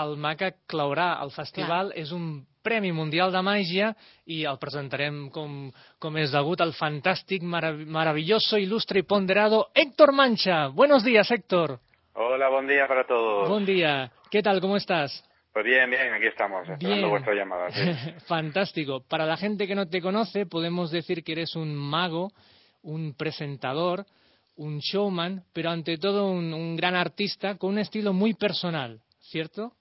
el 0.00 0.16
mà 0.16 0.32
que 0.40 0.54
claurà 0.66 1.20
el 1.22 1.30
festival. 1.30 1.92
És 1.94 2.10
un 2.16 2.46
Premi 2.62 2.92
Mundial 2.94 3.32
de 3.34 3.42
Màgia 3.42 3.90
i 4.30 4.44
el 4.48 4.58
presentarem 4.62 5.28
com, 5.34 5.70
com 5.98 6.16
és 6.16 6.32
degut 6.32 6.62
al 6.62 6.72
fantàstic, 6.78 7.42
marav 7.42 7.80
maravilloso, 7.86 8.56
ilustre 8.58 9.00
y 9.00 9.02
ponderado 9.02 9.68
Héctor 9.74 10.12
Mancha. 10.12 10.68
Buenos 10.68 11.04
días, 11.04 11.30
Héctor. 11.30 11.80
Hola, 12.14 12.48
buen 12.48 12.66
día 12.68 12.86
para 12.86 13.06
todos. 13.06 13.48
Buen 13.48 13.66
día. 13.66 14.10
¿Qué 14.30 14.42
tal? 14.42 14.60
¿Cómo 14.60 14.76
estás? 14.76 15.24
Pues 15.52 15.66
bien, 15.66 15.90
bien, 15.90 16.12
aquí 16.14 16.26
estamos, 16.26 16.66
esperando 16.68 17.10
vuestra 17.10 17.34
llamada. 17.34 17.70
sí. 17.70 18.14
Fantástico. 18.26 19.04
Para 19.06 19.26
la 19.26 19.36
gente 19.36 19.66
que 19.66 19.74
no 19.74 19.86
te 19.86 20.00
conoce, 20.00 20.46
podemos 20.46 20.90
decir 20.90 21.22
que 21.22 21.32
eres 21.32 21.56
un 21.56 21.74
mago, 21.74 22.32
un 22.82 23.14
presentador, 23.14 24.06
un 24.56 24.78
showman, 24.78 25.44
pero 25.52 25.70
ante 25.70 25.98
todo 25.98 26.30
un, 26.30 26.54
un 26.54 26.76
gran 26.76 26.94
artista 26.94 27.56
con 27.58 27.70
un 27.70 27.78
estilo 27.78 28.12
muy 28.14 28.34
personal, 28.34 29.00
¿cierto? 29.20 29.72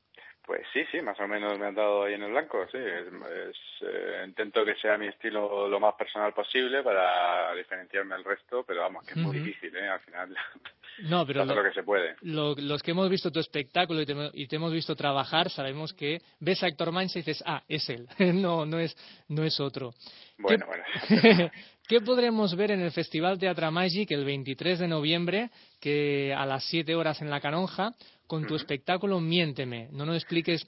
Pues 0.45 0.61
sí, 0.73 0.83
sí, 0.91 1.01
más 1.01 1.19
o 1.19 1.27
menos 1.27 1.57
me 1.59 1.67
han 1.67 1.75
dado 1.75 2.03
ahí 2.03 2.15
en 2.15 2.23
el 2.23 2.31
blanco, 2.31 2.65
sí. 2.71 2.77
Es, 2.77 3.07
es, 3.07 3.57
eh, 3.81 4.23
intento 4.27 4.65
que 4.65 4.75
sea 4.75 4.97
mi 4.97 5.07
estilo 5.07 5.67
lo 5.67 5.79
más 5.79 5.93
personal 5.95 6.33
posible 6.33 6.81
para 6.83 7.53
diferenciarme 7.53 8.15
del 8.15 8.23
resto, 8.25 8.63
pero 8.65 8.81
vamos, 8.81 9.05
que 9.05 9.11
es 9.11 9.17
muy 9.17 9.37
difícil, 9.39 9.75
¿eh? 9.75 9.87
Al 9.87 9.99
final 10.01 10.35
No, 11.03 11.25
pero 11.25 11.45
lo, 11.45 11.55
lo 11.55 11.63
que 11.63 11.71
se 11.73 11.83
puede. 11.83 12.15
lo- 12.21 12.55
los 12.55 12.83
que 12.83 12.91
hemos 12.91 13.09
visto 13.09 13.31
tu 13.31 13.39
espectáculo 13.39 14.01
y 14.01 14.05
te, 14.05 14.13
y 14.33 14.47
te 14.47 14.55
hemos 14.57 14.73
visto 14.73 14.95
trabajar, 14.95 15.49
sabemos 15.49 15.93
que 15.93 16.21
ves 16.39 16.61
a 16.63 16.67
Héctor 16.67 16.91
Mancha 16.91 17.19
y 17.19 17.21
dices, 17.21 17.43
ah, 17.45 17.63
es 17.67 17.87
él, 17.89 18.07
no, 18.41 18.65
no 18.65 18.77
es, 18.79 18.95
no 19.29 19.43
es 19.43 19.59
otro. 19.59 19.93
Bueno, 20.37 20.65
¿Qué, 21.07 21.15
bueno. 21.21 21.51
¿Qué 21.91 21.99
podremos 21.99 22.55
ver 22.55 22.71
en 22.71 22.79
el 22.79 22.91
Festival 22.91 23.37
Teatra 23.37 23.69
Magic 23.69 24.09
el 24.11 24.23
23 24.23 24.79
de 24.79 24.87
noviembre, 24.87 25.49
que 25.77 26.33
a 26.33 26.45
las 26.45 26.63
7 26.69 26.95
horas 26.95 27.21
en 27.21 27.29
la 27.29 27.41
Canonja, 27.41 27.91
con 28.27 28.47
tu 28.47 28.55
espectáculo 28.55 29.19
Miénteme? 29.19 29.89
No 29.91 30.05
nos 30.05 30.15
expliques 30.15 30.65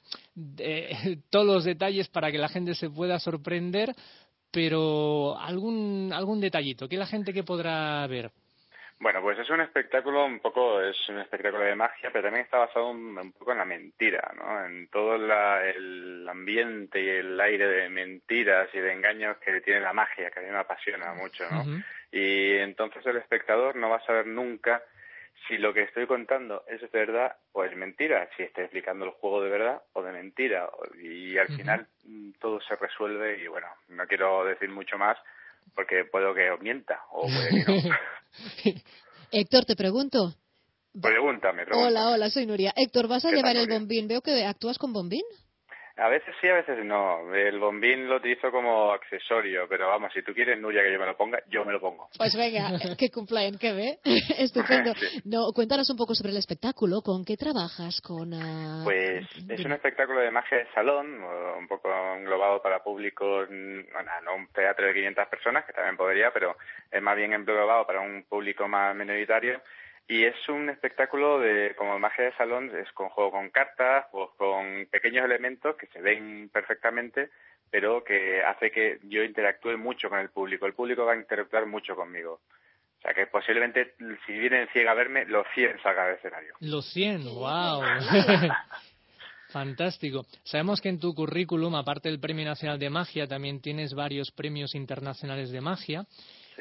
eh, 0.57 1.19
todos 1.29 1.45
los 1.45 1.63
detalles 1.63 2.09
para 2.09 2.29
que 2.29 2.37
la 2.37 2.49
gente 2.49 2.75
se 2.75 2.89
pueda 2.89 3.19
sorprender, 3.19 3.95
pero 4.51 5.39
algún, 5.39 6.11
algún 6.13 6.41
detallito, 6.41 6.89
que 6.89 6.97
la 6.97 7.07
gente 7.07 7.31
que 7.31 7.43
podrá 7.43 8.05
ver. 8.07 8.29
Bueno, 8.99 9.21
pues 9.21 9.37
es 9.39 9.49
un 9.49 9.59
espectáculo 9.59 10.23
un 10.25 10.39
poco, 10.39 10.81
es 10.81 10.95
un 11.09 11.19
espectáculo 11.19 11.63
de 11.63 11.75
magia, 11.75 12.09
pero 12.11 12.23
también 12.23 12.45
está 12.45 12.59
basado 12.59 12.89
un, 12.89 13.17
un 13.17 13.31
poco 13.33 13.51
en 13.51 13.57
la 13.57 13.65
mentira, 13.65 14.31
¿no? 14.35 14.65
En 14.65 14.87
todo 14.87 15.17
la- 15.17 15.65
el 15.67 16.25
ambiente 16.29 17.01
y 17.01 17.09
el 17.09 17.39
aire 17.41 17.67
de 17.67 17.89
mentiras 17.89 18.69
y 18.73 18.79
de 18.79 18.93
engaños 18.93 19.37
que 19.39 19.59
tiene 19.61 19.81
la 19.81 19.91
magia, 19.93 20.31
que 20.31 20.39
a 20.39 20.43
mí 20.43 20.49
me 20.49 20.57
apasiona 20.59 21.13
mucho, 21.13 21.43
¿no? 21.49 21.63
Y 22.11 22.55
entonces 22.57 23.05
el 23.05 23.17
espectador 23.17 23.75
no 23.75 23.89
va 23.89 23.97
a 23.97 24.05
saber 24.05 24.27
nunca 24.27 24.81
si 25.47 25.57
lo 25.57 25.73
que 25.73 25.81
estoy 25.81 26.05
contando 26.07 26.63
es 26.67 26.89
verdad 26.91 27.35
o 27.51 27.65
es 27.65 27.75
mentira, 27.75 28.29
si 28.37 28.43
estoy 28.43 28.63
explicando 28.65 29.03
el 29.03 29.11
juego 29.11 29.41
de 29.43 29.49
verdad 29.49 29.81
o 29.93 30.01
de 30.03 30.11
mentira. 30.13 30.69
Y 31.01 31.37
al 31.37 31.47
final 31.57 31.87
mm, 32.05 32.31
todo 32.39 32.61
se 32.61 32.75
resuelve 32.77 33.39
y 33.43 33.47
bueno, 33.47 33.67
no 33.89 34.07
quiero 34.07 34.45
decir 34.45 34.69
mucho 34.69 34.97
más 34.97 35.17
porque 35.75 36.05
puedo 36.05 36.33
que 36.33 36.49
os 36.51 36.61
mienta 36.61 37.01
o 37.11 37.23
puede 37.27 37.49
que 37.49 37.65
no. 37.89 37.95
Héctor, 39.31 39.65
te 39.65 39.75
pregunto. 39.75 40.35
pregúntame, 40.93 41.65
pregúntame. 41.65 41.87
Hola, 41.87 42.09
hola, 42.09 42.29
soy 42.29 42.45
Nuria. 42.45 42.73
Héctor, 42.75 43.07
¿vas 43.07 43.25
a 43.25 43.29
¿Qué 43.29 43.35
llevar 43.35 43.57
el 43.57 43.67
bombín? 43.67 44.07
Veo 44.07 44.21
que 44.21 44.45
actúas 44.45 44.77
con 44.77 44.93
bombín. 44.93 45.23
A 45.95 46.09
veces 46.09 46.33
sí, 46.41 46.47
a 46.47 46.55
veces 46.55 46.83
no. 46.83 47.33
El 47.35 47.59
bombín 47.59 48.09
lo 48.09 48.15
utilizo 48.15 48.51
como 48.51 48.91
accesorio, 48.91 49.67
pero 49.69 49.87
vamos, 49.87 50.11
si 50.11 50.23
tú 50.23 50.33
quieres, 50.33 50.59
Nuria, 50.59 50.81
que 50.81 50.91
yo 50.91 50.99
me 50.99 51.05
lo 51.05 51.15
ponga, 51.15 51.39
yo 51.49 51.63
me 51.63 51.71
lo 51.71 51.79
pongo. 51.79 52.09
Pues 52.17 52.35
venga, 52.35 52.71
qué 52.97 53.11
cumpleaños, 53.11 53.59
qué 53.59 53.73
ve. 53.73 53.99
Estupendo. 54.39 54.93
Sí. 54.95 55.21
No, 55.25 55.51
cuéntanos 55.53 55.87
un 55.91 55.97
poco 55.97 56.15
sobre 56.15 56.31
el 56.31 56.37
espectáculo. 56.37 57.01
¿Con 57.01 57.23
qué 57.23 57.37
trabajas? 57.37 58.01
Con. 58.01 58.33
ah, 58.33 58.81
Pues 58.83 59.27
es 59.47 59.65
un 59.65 59.71
espectáculo 59.71 60.21
de 60.21 60.31
magia 60.31 60.57
de 60.57 60.71
salón, 60.73 61.21
un 61.23 61.67
poco 61.67 61.89
englobado 62.15 62.59
para 62.61 62.81
públicos, 62.83 63.47
mm, 63.51 63.93
bueno, 63.93 64.11
no 64.25 64.35
un 64.35 64.47
teatro 64.47 64.87
de 64.87 64.93
500 64.95 65.27
personas, 65.27 65.65
que 65.65 65.73
también 65.73 65.95
podría, 65.95 66.31
pero 66.31 66.57
es 66.91 67.01
más 67.01 67.15
bien 67.15 67.33
englobado 67.33 67.85
para 67.85 68.01
un 68.01 68.23
público 68.23 68.67
más 68.67 68.95
minoritario, 68.95 69.61
Y 70.07 70.25
es 70.25 70.35
un 70.49 70.69
espectáculo 70.69 71.39
de, 71.39 71.75
como 71.77 71.97
magia 71.97 72.25
de 72.25 72.35
salón, 72.35 72.71
es 72.75 72.91
con 72.91 73.09
juego 73.09 73.31
con 73.31 73.49
cartas, 73.49 74.05
o 74.11 74.31
con 74.35 74.87
pequeños 74.91 75.25
elementos 75.25 75.75
que 75.77 75.87
se 75.87 76.01
ven 76.01 76.49
perfectamente, 76.51 77.29
pero 77.71 78.03
que 78.03 78.43
hace 78.43 78.69
que 78.71 78.99
yo 79.03 79.23
interactúe 79.23 79.77
mucho 79.77 80.09
con 80.09 80.19
el 80.19 80.29
público. 80.29 80.65
El 80.65 80.73
público 80.73 81.05
va 81.05 81.13
a 81.13 81.17
interactuar 81.17 81.65
mucho 81.65 81.95
conmigo. 81.95 82.41
O 82.99 83.01
sea 83.01 83.13
que 83.13 83.27
posiblemente, 83.27 83.95
si 84.25 84.33
vienen 84.33 84.67
ciega 84.71 84.91
a 84.91 84.95
verme, 84.95 85.25
los 85.25 85.45
100 85.55 85.81
salga 85.81 86.05
del 86.05 86.15
escenario. 86.15 86.53
Los 86.59 86.85
100, 86.93 87.23
wow. 87.25 87.81
Fantástico. 89.49 90.25
Sabemos 90.43 90.81
que 90.81 90.89
en 90.89 90.99
tu 90.99 91.13
currículum, 91.13 91.75
aparte 91.75 92.09
del 92.09 92.19
Premio 92.19 92.45
Nacional 92.45 92.79
de 92.79 92.89
Magia, 92.89 93.27
también 93.27 93.61
tienes 93.61 93.93
varios 93.93 94.31
premios 94.31 94.73
internacionales 94.73 95.51
de 95.51 95.61
magia. 95.61 96.05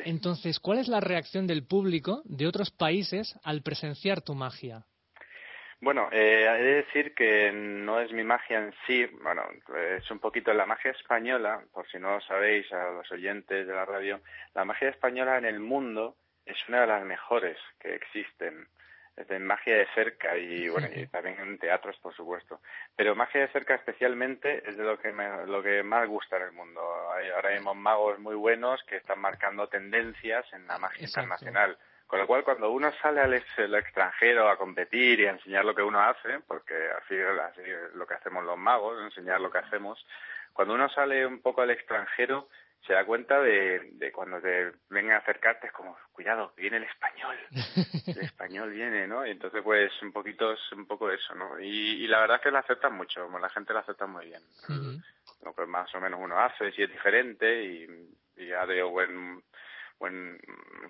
Entonces, 0.05 0.61
¿cuál 0.61 0.79
es 0.79 0.89
la 0.89 1.01
reacción 1.01 1.47
del 1.47 1.67
público 1.67 2.23
de 2.25 2.47
otros 2.47 2.71
países 2.71 3.39
al 3.43 3.63
presenciar 3.63 4.23
tu 4.23 4.35
magia? 4.35 4.85
Bueno, 5.81 6.09
eh, 6.13 6.47
he 6.49 6.63
de 6.63 6.75
decir 6.75 7.13
que 7.13 7.51
no 7.53 8.01
es 8.01 8.13
mi 8.13 8.23
magia 8.23 8.59
en 8.59 8.73
sí, 8.87 9.05
bueno, 9.21 9.43
es 9.97 10.09
un 10.13 10.21
poquito 10.21 10.55
la 10.55 10.65
magia 10.65 10.93
española, 10.93 11.61
por 11.73 11.91
si 11.91 11.99
no 11.99 12.13
lo 12.15 12.21
sabéis, 12.21 12.73
a 12.73 12.93
los 12.93 13.11
oyentes 13.11 13.67
de 13.67 13.75
la 13.75 13.85
radio, 13.85 14.21
la 14.55 14.65
magia 14.65 14.91
española 14.91 15.39
en 15.39 15.45
el 15.45 15.59
mundo 15.59 16.17
es 16.47 16.57
una 16.69 16.83
de 16.83 16.87
las 16.87 17.05
mejores 17.05 17.59
que 17.81 17.97
existen 17.97 18.69
de 19.17 19.39
magia 19.39 19.77
de 19.77 19.87
cerca 19.95 20.37
y 20.37 20.69
bueno 20.69 20.89
y 20.95 21.07
también 21.07 21.39
en 21.41 21.59
teatros 21.59 21.97
por 21.99 22.15
supuesto. 22.15 22.61
Pero 22.97 23.15
magia 23.15 23.43
de 23.43 23.49
cerca 23.49 23.75
especialmente 23.75 24.69
es 24.69 24.77
de 24.77 24.85
lo 24.85 24.99
que 24.99 25.13
lo 25.13 25.63
que 25.63 25.83
más 25.83 26.09
gusta 26.09 26.37
en 26.37 26.43
el 26.45 26.53
mundo. 26.53 26.81
Hay 27.13 27.29
ahora 27.31 27.51
mismo 27.51 27.75
magos 27.75 28.19
muy 28.19 28.35
buenos 28.35 28.83
que 28.85 28.97
están 28.97 29.21
marcando 29.21 29.69
tendencias 29.69 30.45
en 30.53 30.67
la 30.67 30.79
magia 30.79 31.07
internacional. 31.07 31.77
Con 32.07 32.19
lo 32.19 32.27
cual 32.27 32.45
cuando 32.45 32.71
uno 32.71 32.93
sale 33.01 33.23
al, 33.23 33.33
extranjero 33.33 34.51
a 34.51 34.59
competir 34.59 35.21
y 35.21 35.27
a 35.27 35.31
enseñar 35.31 35.65
lo 35.65 35.75
que 35.75 35.83
uno 35.83 35.99
hace 35.99 36.41
porque 36.47 36.75
así, 37.03 37.17
así 37.19 37.63
es 37.63 37.95
lo 37.95 38.07
que 38.07 38.15
hacemos 38.15 38.45
los 38.45 38.59
magos 38.59 39.03
enseñar 39.03 39.41
lo 39.41 39.51
que 39.51 39.59
hacemos 39.59 40.05
cuando 40.53 40.75
uno 40.75 40.89
sale 40.91 41.27
un 41.27 41.41
poco 41.41 41.63
al 41.63 41.71
extranjero 41.71 42.49
se 42.87 42.93
da 42.95 43.05
cuenta 43.05 43.41
de, 43.41 44.11
cuando 44.13 44.41
te 44.41 44.73
vengan 44.91 45.17
a 45.17 45.19
acercarte 45.19 45.69
es 45.69 45.73
como 45.73 45.97
cuidado 46.13 46.53
viene 46.57 46.79
el 46.79 46.85
español 46.85 47.37
el 48.07 48.19
español 48.19 48.71
viene 48.71 49.07
no 49.07 49.25
y 49.27 49.31
entonces 49.31 49.63
pues 49.63 49.91
un 50.03 50.13
poquito 50.13 50.53
es 50.53 50.73
un 50.73 50.87
poco 50.87 51.11
eso 51.11 51.35
no 51.35 51.61
y, 51.61 52.07
la 52.09 52.21
verdad 52.21 52.37
es 52.37 52.43
que 52.43 52.51
lo 52.51 52.59
aceptan 52.59 52.95
mucho 52.95 53.29
la 53.39 53.49
gente 53.49 53.73
lo 53.73 53.79
acepta 53.81 54.07
muy 54.07 54.27
bien. 54.27 54.43
Lo 55.43 55.55
que 55.55 55.67
más 55.67 55.93
o 55.95 56.01
menos 56.01 56.21
uno 56.23 56.39
hace 56.39 56.71
si 56.73 56.83
es 56.83 56.91
diferente 56.91 57.65
y, 57.65 57.87
y 58.37 58.53
ha 58.53 58.67
de 58.67 58.83
buen 58.83 59.43
buen 59.99 60.39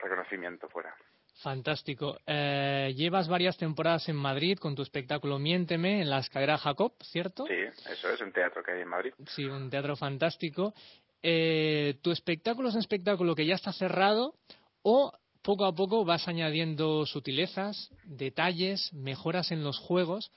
reconocimiento 0.00 0.68
fuera. 0.68 0.94
Fantástico. 1.42 2.18
Eh, 2.26 2.92
llevas 2.96 3.28
varias 3.28 3.56
temporadas 3.56 4.08
en 4.08 4.16
Madrid 4.16 4.58
con 4.58 4.74
tu 4.74 4.82
espectáculo 4.82 5.38
Miénteme 5.38 6.00
en 6.02 6.10
la 6.10 6.18
escalera 6.18 6.58
Jacob, 6.58 6.92
¿cierto? 7.02 7.46
Sí, 7.46 7.54
eso 7.90 8.10
es 8.10 8.20
un 8.20 8.32
teatro 8.32 8.62
que 8.62 8.72
hay 8.72 8.82
en 8.82 8.88
Madrid. 8.88 9.12
Sí, 9.26 9.44
un 9.44 9.68
teatro 9.70 9.96
fantástico 9.96 10.74
eh, 11.22 11.94
tu 12.02 12.10
espectáculo 12.10 12.68
es 12.68 12.74
un 12.74 12.80
espectáculo 12.80 13.34
que 13.34 13.46
ya 13.46 13.54
está 13.54 13.72
cerrado 13.72 14.34
o 14.82 15.12
poco 15.42 15.66
a 15.66 15.74
poco 15.74 16.04
vas 16.04 16.28
añadiendo 16.28 17.04
sutilezas, 17.06 17.90
detalles, 18.04 18.92
mejoras 18.92 19.50
en 19.50 19.64
los 19.64 19.78
juegos. 19.78 20.30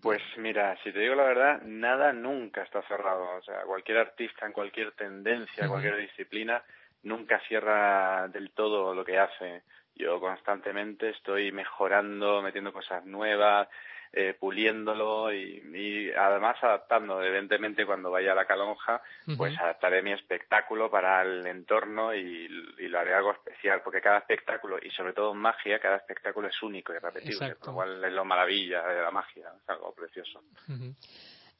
Pues 0.00 0.22
mira, 0.38 0.76
si 0.82 0.92
te 0.92 1.00
digo 1.00 1.14
la 1.14 1.24
verdad, 1.24 1.62
nada 1.62 2.12
nunca 2.12 2.62
está 2.62 2.82
cerrado. 2.82 3.36
O 3.36 3.42
sea, 3.42 3.62
cualquier 3.66 3.98
artista 3.98 4.46
en 4.46 4.52
cualquier 4.52 4.92
tendencia, 4.92 5.68
cualquier 5.68 5.96
disciplina, 5.98 6.62
nunca 7.02 7.40
cierra 7.48 8.28
del 8.28 8.50
todo 8.52 8.94
lo 8.94 9.04
que 9.04 9.18
hace. 9.18 9.62
Yo 9.94 10.20
constantemente 10.20 11.10
estoy 11.10 11.52
mejorando, 11.52 12.40
metiendo 12.40 12.72
cosas 12.72 13.04
nuevas, 13.04 13.68
eh, 14.14 14.36
puliéndolo 14.38 15.32
y, 15.32 16.12
además 16.16 16.56
adaptando. 16.62 17.22
Evidentemente, 17.22 17.86
cuando 17.86 18.10
vaya 18.10 18.32
a 18.32 18.34
la 18.34 18.44
calonja, 18.44 19.00
pues 19.36 19.58
adaptaré 19.58 20.02
mi 20.02 20.12
espectáculo 20.12 20.90
para 20.90 21.22
el 21.22 21.46
entorno 21.46 22.14
y, 22.14 22.48
lo 22.88 22.98
haré 22.98 23.14
algo 23.14 23.32
especial, 23.32 23.80
porque 23.82 24.02
cada 24.02 24.18
espectáculo, 24.18 24.76
y 24.82 24.90
sobre 24.90 25.14
todo 25.14 25.32
en 25.32 25.38
magia, 25.38 25.78
cada 25.78 25.96
espectáculo 25.96 26.48
es 26.48 26.62
único 26.62 26.92
y 26.92 26.98
repetible, 26.98 27.56
lo 27.64 27.72
cual 27.72 28.04
es 28.04 28.12
lo 28.12 28.24
maravilla 28.24 28.86
de 28.86 29.00
la 29.00 29.10
magia, 29.10 29.50
es 29.62 29.68
algo 29.70 29.94
precioso. 29.94 30.42
Uh, 30.68 30.92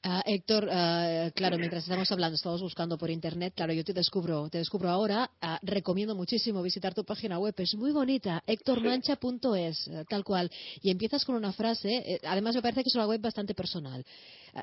Héctor, 0.04 0.64
uh, 0.64 1.30
claro, 1.32 1.59
mientras 1.59 1.85
estamos 1.85 2.11
hablando, 2.11 2.35
estamos 2.35 2.61
buscando 2.61 2.99
por 2.99 3.09
internet, 3.09 3.52
claro, 3.54 3.73
yo 3.73 3.85
te 3.85 3.92
descubro, 3.92 4.49
te 4.50 4.59
descubro 4.59 4.88
ahora, 4.88 5.30
uh, 5.40 5.56
recomiendo 5.62 6.16
muchísimo 6.16 6.61
visitar 6.61 6.92
tu 6.92 7.04
página 7.04 7.38
web, 7.38 7.54
es 7.59 7.76
muy 7.76 7.92
bonita, 7.92 8.42
hectormancha.es, 8.44 9.90
tal 10.09 10.25
cual, 10.25 10.50
y 10.80 10.90
empiezas 10.90 11.25
con 11.25 11.37
una 11.37 11.52
frase, 11.52 11.88
eh, 11.88 12.21
además 12.25 12.56
me 12.56 12.62
parece 12.62 12.82
que 12.82 12.88
es 12.88 12.94
una 12.97 13.06
web 13.06 13.21
bastante 13.21 13.54
personal. 13.54 14.04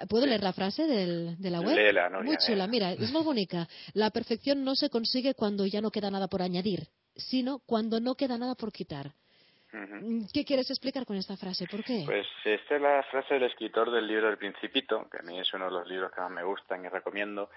¿Puedo 0.09 0.25
leer 0.25 0.43
la 0.43 0.51
frase 0.51 0.85
del, 0.85 1.37
de 1.39 1.49
la 1.49 1.61
web? 1.61 1.75
Léela, 1.75 2.09
no, 2.09 2.21
muy 2.21 2.35
chula, 2.37 2.67
mira, 2.67 2.91
es 2.91 3.11
muy 3.11 3.23
bonita. 3.23 3.67
La 3.93 4.09
perfección 4.11 4.63
no 4.63 4.75
se 4.75 4.89
consigue 4.89 5.35
cuando 5.35 5.65
ya 5.65 5.79
no 5.79 5.89
queda 5.89 6.11
nada 6.11 6.27
por 6.27 6.41
añadir, 6.41 6.89
sino 7.15 7.59
cuando 7.59 7.99
no 8.01 8.15
queda 8.15 8.37
nada 8.37 8.55
por 8.55 8.73
quitar. 8.73 9.15
Mm, 9.71 10.25
¿Qué 10.33 10.43
quieres 10.45 10.69
explicar 10.69 11.05
con 11.05 11.15
esta 11.15 11.37
frase? 11.37 11.67
¿Por 11.67 11.83
qué? 11.83 12.03
Pues 12.05 12.27
esta 12.43 12.75
es 12.75 12.81
la 12.81 13.03
frase 13.03 13.35
del 13.35 13.43
escritor 13.43 13.91
del 13.91 14.07
libro 14.07 14.29
El 14.29 14.37
Principito, 14.37 15.07
que 15.09 15.19
a 15.19 15.21
mí 15.21 15.39
es 15.39 15.53
uno 15.53 15.65
de 15.65 15.71
los 15.71 15.87
libros 15.87 16.11
que 16.11 16.21
más 16.21 16.31
me 16.31 16.43
gustan 16.43 16.83
y 16.83 16.89
recomiendo, 16.89 17.49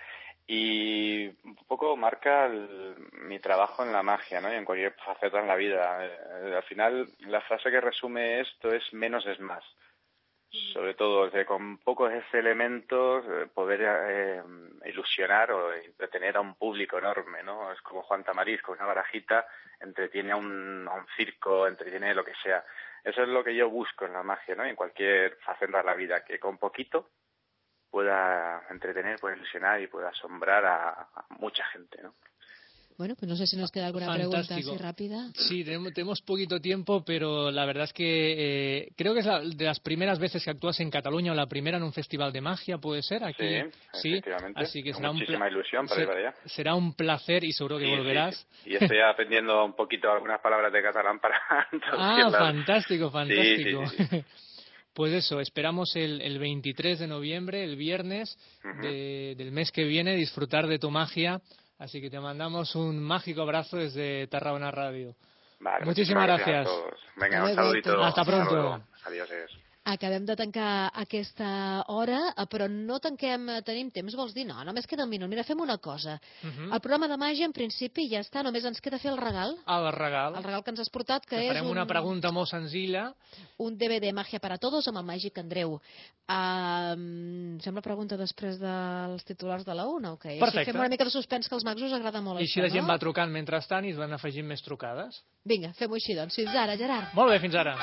y 0.46 1.26
un 1.44 1.56
poco 1.66 1.96
marca 1.96 2.50
mi 3.28 3.38
trabajo 3.38 3.82
en 3.82 3.92
la 3.92 4.02
magia, 4.02 4.40
¿no? 4.40 4.52
Y 4.52 4.56
en 4.56 4.64
cualquier 4.64 4.94
faceta 4.94 5.40
en 5.40 5.46
la 5.46 5.56
vida. 5.56 6.04
Eh, 6.04 6.54
al 6.56 6.64
final, 6.64 7.08
la 7.20 7.40
frase 7.40 7.70
que 7.70 7.80
resume 7.80 8.40
esto 8.40 8.72
es 8.72 8.92
menos 8.92 9.24
es 9.26 9.40
más 9.40 9.64
sobre 10.72 10.94
todo 10.94 11.30
de 11.30 11.46
con 11.46 11.78
pocos 11.78 12.12
elementos 12.32 13.24
eh, 13.26 13.46
poder 13.54 13.80
eh, 13.82 14.42
ilusionar 14.84 15.50
o 15.50 15.72
entretener 15.72 16.36
a 16.36 16.40
un 16.40 16.54
público 16.56 16.98
enorme, 16.98 17.42
¿no? 17.42 17.72
Es 17.72 17.80
como 17.80 18.02
Juan 18.02 18.22
Tamariz 18.22 18.60
con 18.60 18.76
una 18.76 18.86
barajita 18.86 19.46
entretiene 19.82 20.32
a 20.32 20.36
un, 20.36 20.86
a 20.88 20.94
un 20.94 21.06
circo, 21.16 21.66
entretiene 21.66 22.14
lo 22.14 22.24
que 22.24 22.34
sea. 22.42 22.64
Eso 23.04 23.22
es 23.22 23.28
lo 23.28 23.42
que 23.42 23.54
yo 23.54 23.68
busco 23.68 24.06
en 24.06 24.12
la 24.12 24.22
magia, 24.22 24.54
¿no? 24.54 24.64
En 24.64 24.76
cualquier 24.76 25.36
faceta 25.38 25.78
de 25.78 25.84
la 25.84 25.94
vida, 25.94 26.24
que 26.24 26.38
con 26.38 26.58
poquito 26.58 27.10
pueda 27.90 28.64
entretener, 28.70 29.18
pueda 29.18 29.36
ilusionar 29.36 29.80
y 29.80 29.88
pueda 29.88 30.08
asombrar 30.08 30.64
a, 30.64 30.90
a 30.90 31.26
mucha 31.30 31.64
gente, 31.66 32.00
¿no? 32.02 32.14
Bueno, 32.98 33.14
pues 33.18 33.28
no 33.28 33.36
sé 33.36 33.46
si 33.46 33.56
nos 33.56 33.70
queda 33.70 33.86
alguna 33.86 34.12
pregunta 34.14 34.54
así 34.54 34.76
rápida. 34.76 35.30
Sí, 35.34 35.64
tenemos, 35.64 36.20
poquito 36.22 36.60
tiempo, 36.60 37.02
pero 37.04 37.50
la 37.50 37.64
verdad 37.64 37.84
es 37.84 37.92
que 37.92 38.04
eh, 38.04 38.88
creo 38.96 39.14
que 39.14 39.20
es 39.20 39.26
la, 39.26 39.40
de 39.40 39.64
las 39.64 39.80
primeras 39.80 40.18
veces 40.18 40.44
que 40.44 40.50
actúas 40.50 40.78
en 40.80 40.90
Cataluña 40.90 41.32
o 41.32 41.34
la 41.34 41.46
primera 41.46 41.78
en 41.78 41.82
un 41.82 41.92
festival 41.92 42.32
de 42.32 42.40
magia, 42.40 42.78
¿puede 42.78 43.02
ser? 43.02 43.24
Aquí, 43.24 43.44
sí, 43.94 44.12
efectivamente. 44.12 44.60
Así 44.60 44.82
que 44.82 44.92
será 44.92 45.12
muchísima 45.12 45.48
ilusión 45.48 45.86
para 45.86 46.02
ir 46.02 46.10
allá. 46.10 46.34
Será 46.46 46.74
un 46.74 46.94
placer 46.94 47.44
y 47.44 47.52
seguro 47.52 47.78
que 47.78 47.88
volverás. 47.88 48.46
Y 48.66 48.74
estoy 48.74 48.98
aprendiendo 49.10 49.64
un 49.64 49.74
poquito 49.74 50.10
algunas 50.10 50.40
palabras 50.40 50.72
de 50.72 50.82
catalán 50.82 51.18
para 51.18 51.40
Ah, 51.92 52.30
fantástico, 52.30 53.10
fantástico. 53.10 53.84
Pues 54.94 55.14
eso, 55.14 55.40
esperamos 55.40 55.96
el, 55.96 56.20
el, 56.20 56.38
23 56.38 56.98
de 56.98 57.06
noviembre, 57.06 57.64
el 57.64 57.76
viernes 57.76 58.36
del 58.82 59.50
mes 59.50 59.72
que 59.72 59.84
viene, 59.84 60.14
disfrutar 60.14 60.66
de 60.66 60.78
tu 60.78 60.90
magia 60.90 61.40
Así 61.82 62.00
que 62.00 62.08
te 62.08 62.20
mandamos 62.20 62.76
un 62.76 63.02
mágico 63.02 63.42
abrazo 63.42 63.76
desde 63.76 64.28
Tarragona 64.28 64.70
Radio. 64.70 65.16
Muchísimas 65.84 66.28
gracias. 66.28 66.68
Venga, 67.16 67.42
un 67.42 67.54
saludito. 67.56 68.00
Hasta 68.04 68.24
pronto. 68.24 68.80
Adiós. 69.04 69.28
Acabem 69.84 70.22
de 70.22 70.36
tancar 70.38 70.92
aquesta 70.94 71.82
hora, 71.90 72.18
eh, 72.38 72.44
però 72.46 72.68
no 72.70 73.00
tanquem, 73.02 73.48
eh, 73.50 73.62
tenim 73.66 73.88
temps, 73.90 74.14
vols 74.14 74.30
dir? 74.34 74.44
No, 74.46 74.62
només 74.62 74.86
queda 74.86 75.02
un 75.02 75.10
minut. 75.10 75.28
Mira, 75.28 75.42
fem 75.42 75.58
una 75.58 75.78
cosa. 75.78 76.20
Uh 76.42 76.46
mhm. 76.46 76.52
-huh. 76.52 76.74
El 76.74 76.80
programa 76.80 77.08
de 77.08 77.16
màgia, 77.16 77.44
en 77.44 77.52
principi, 77.52 78.08
ja 78.08 78.20
està, 78.20 78.44
només 78.44 78.64
ens 78.64 78.80
queda 78.80 78.98
fer 78.98 79.10
el 79.10 79.18
regal. 79.18 79.56
El 79.66 79.92
regal. 79.92 80.36
El 80.36 80.44
regal 80.44 80.62
que 80.62 80.70
ens 80.70 80.80
has 80.80 80.88
portat, 80.88 81.26
que, 81.26 81.36
que 81.36 81.42
és 81.42 81.48
farem 81.48 81.64
un... 81.64 81.72
una 81.72 81.86
pregunta 81.86 82.30
molt 82.30 82.48
senzilla. 82.48 83.12
Un 83.58 83.76
DVD 83.76 84.12
Màgia 84.12 84.38
per 84.38 84.52
a 84.52 84.58
Todos 84.58 84.86
amb 84.86 84.98
el 84.98 85.04
màgic 85.04 85.38
Andreu. 85.38 85.80
Um, 86.28 87.58
sembla 87.60 87.82
pregunta 87.82 88.16
després 88.16 88.58
dels 88.60 89.24
titulars 89.24 89.64
de 89.64 89.74
la 89.74 89.86
una, 89.86 90.12
o 90.12 90.16
què? 90.16 90.38
Perfecte. 90.38 90.60
Així 90.60 90.70
fem 90.70 90.80
una 90.80 90.88
mica 90.88 91.04
de 91.04 91.10
suspens, 91.10 91.48
que 91.48 91.54
als 91.54 91.64
magos 91.64 91.82
us 91.82 91.92
agrada 91.92 92.20
molt 92.20 92.40
I 92.40 92.44
així 92.44 92.60
la 92.60 92.68
gent 92.68 92.86
no? 92.86 92.92
va 92.92 92.98
trucant 92.98 93.30
mentrestant 93.30 93.84
i 93.84 93.90
es 93.90 93.96
van 93.96 94.12
afegint 94.12 94.46
més 94.46 94.62
trucades. 94.62 95.24
Vinga, 95.44 95.72
fem-ho 95.72 95.94
així, 95.94 96.14
doncs. 96.14 96.36
Fins 96.36 96.54
ara, 96.54 96.76
Gerard. 96.76 97.12
Molt 97.14 97.30
bé, 97.30 97.40
fins 97.40 97.54
ara. 97.54 97.76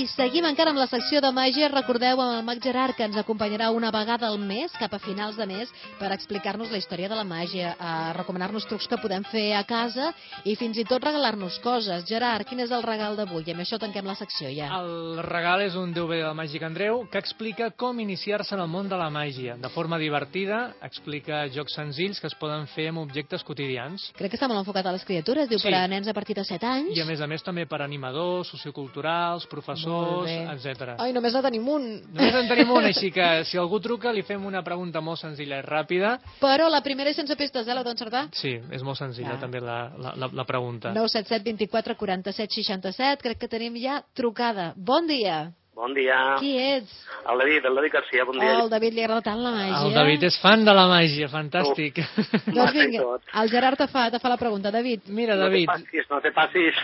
I 0.00 0.06
seguim 0.08 0.46
encara 0.48 0.70
amb 0.72 0.80
la 0.80 0.86
secció 0.88 1.20
de 1.20 1.28
màgia. 1.36 1.66
Recordeu 1.68 2.20
amb 2.22 2.38
el 2.38 2.44
mag 2.46 2.60
Gerard 2.64 2.96
que 2.96 3.04
ens 3.04 3.18
acompanyarà 3.20 3.66
una 3.74 3.90
vegada 3.92 4.30
al 4.30 4.38
mes, 4.40 4.72
cap 4.80 4.94
a 4.96 5.00
finals 5.02 5.36
de 5.36 5.44
mes, 5.44 5.68
per 5.98 6.08
explicar-nos 6.14 6.70
la 6.72 6.78
història 6.80 7.10
de 7.10 7.18
la 7.18 7.24
màgia, 7.28 7.74
a 7.76 8.14
recomanar-nos 8.16 8.64
trucs 8.70 8.86
que 8.88 8.96
podem 9.02 9.26
fer 9.28 9.50
a 9.58 9.60
casa 9.68 10.06
i 10.48 10.54
fins 10.56 10.78
i 10.80 10.86
tot 10.88 11.04
regalar-nos 11.04 11.58
coses. 11.60 12.06
Gerard, 12.08 12.48
quin 12.48 12.62
és 12.64 12.72
el 12.72 12.84
regal 12.86 13.18
d'avui? 13.18 13.42
I 13.44 13.52
amb 13.52 13.60
això 13.66 13.76
tanquem 13.82 14.08
la 14.08 14.14
secció 14.16 14.48
ja. 14.48 14.70
El 14.78 15.20
regal 15.26 15.66
és 15.66 15.76
un 15.76 15.92
DVD 15.92 16.22
del 16.24 16.38
Màgic 16.38 16.64
Andreu 16.64 17.02
que 17.12 17.20
explica 17.20 17.68
com 17.76 18.00
iniciar-se 18.00 18.56
en 18.56 18.64
el 18.64 18.72
món 18.72 18.88
de 18.88 18.96
la 18.96 19.10
màgia. 19.12 19.58
De 19.60 19.68
forma 19.68 20.00
divertida, 20.00 20.62
explica 20.80 21.42
jocs 21.52 21.76
senzills 21.76 22.22
que 22.24 22.30
es 22.32 22.38
poden 22.40 22.64
fer 22.72 22.88
amb 22.94 23.04
objectes 23.04 23.44
quotidians. 23.44 24.08
Crec 24.16 24.32
que 24.32 24.40
està 24.40 24.48
molt 24.48 24.64
enfocat 24.64 24.88
a 24.88 24.96
les 24.96 25.04
criatures, 25.04 25.50
diu 25.52 25.60
Sí. 25.60 25.68
per 25.68 25.76
a 25.76 25.86
nens 25.92 26.08
a 26.08 26.16
partir 26.16 26.36
de 26.40 26.44
7 26.48 26.64
anys. 26.64 26.96
I 26.96 27.04
a 27.04 27.04
més 27.04 27.20
a 27.20 27.26
més 27.28 27.44
també 27.44 27.66
per 27.68 27.82
animadors, 27.82 28.48
socioculturals, 28.48 29.44
professors, 29.46 29.89
bé. 30.24 30.36
etc. 30.54 30.94
Ai, 30.98 31.12
només 31.12 31.34
la 31.36 31.42
tenim 31.42 31.68
un. 31.68 31.86
Només 32.14 32.34
en 32.40 32.48
tenim 32.48 32.70
un, 32.74 32.84
així 32.88 33.10
que 33.14 33.28
si 33.50 33.58
algú 33.60 33.80
truca 33.80 34.12
li 34.12 34.22
fem 34.22 34.44
una 34.46 34.62
pregunta 34.66 35.00
molt 35.04 35.20
senzilla 35.20 35.58
i 35.60 35.66
ràpida. 35.66 36.16
Però 36.40 36.68
la 36.72 36.80
primera 36.82 37.10
és 37.10 37.16
sense 37.16 37.36
pistes, 37.36 37.66
eh? 37.68 37.74
L'heu 37.74 37.84
d'encertar? 37.86 38.26
Sí, 38.32 38.56
és 38.70 38.82
molt 38.86 38.98
senzilla 38.98 39.36
Ja. 39.36 39.40
també 39.40 39.60
la, 39.60 39.78
la, 39.98 40.14
la, 40.16 40.30
la 40.32 40.44
pregunta. 40.44 40.92
977 40.96 41.44
24 41.44 41.96
47 41.96 42.54
67. 42.62 43.22
Crec 43.22 43.38
que 43.38 43.48
tenim 43.48 43.76
ja 43.80 44.00
trucada. 44.14 44.72
Bon 44.76 45.06
dia. 45.06 45.52
Bon 45.80 45.94
dia. 45.96 46.16
Qui 46.36 46.50
ets? 46.60 46.92
El 47.24 47.38
David, 47.40 47.64
el 47.64 47.78
David 47.78 47.92
Garcia, 47.94 48.24
bon 48.28 48.36
dia. 48.36 48.50
Oh, 48.58 48.64
el 48.66 48.70
David 48.72 48.96
li 48.96 49.04
agrada 49.04 49.22
tant 49.24 49.38
la 49.40 49.52
màgia. 49.54 49.78
El 49.80 49.94
David 49.96 50.26
és 50.28 50.36
fan 50.42 50.64
de 50.66 50.74
la 50.76 50.82
màgia, 50.90 51.28
fantàstic. 51.32 52.00
Doncs 52.02 52.58
Massa 52.58 52.82
i 52.82 52.90
vinga, 52.90 53.04
el 53.40 53.52
Gerard 53.52 53.80
te 53.80 53.86
fa, 53.88 54.02
te 54.12 54.20
fa 54.20 54.32
la 54.32 54.36
pregunta. 54.40 54.72
David, 54.74 55.08
Mira, 55.08 55.38
no 55.40 55.46
David, 55.46 55.64
te 55.64 55.72
passis, 55.72 56.10
no 56.10 56.20
te 56.20 56.32
passis. 56.36 56.82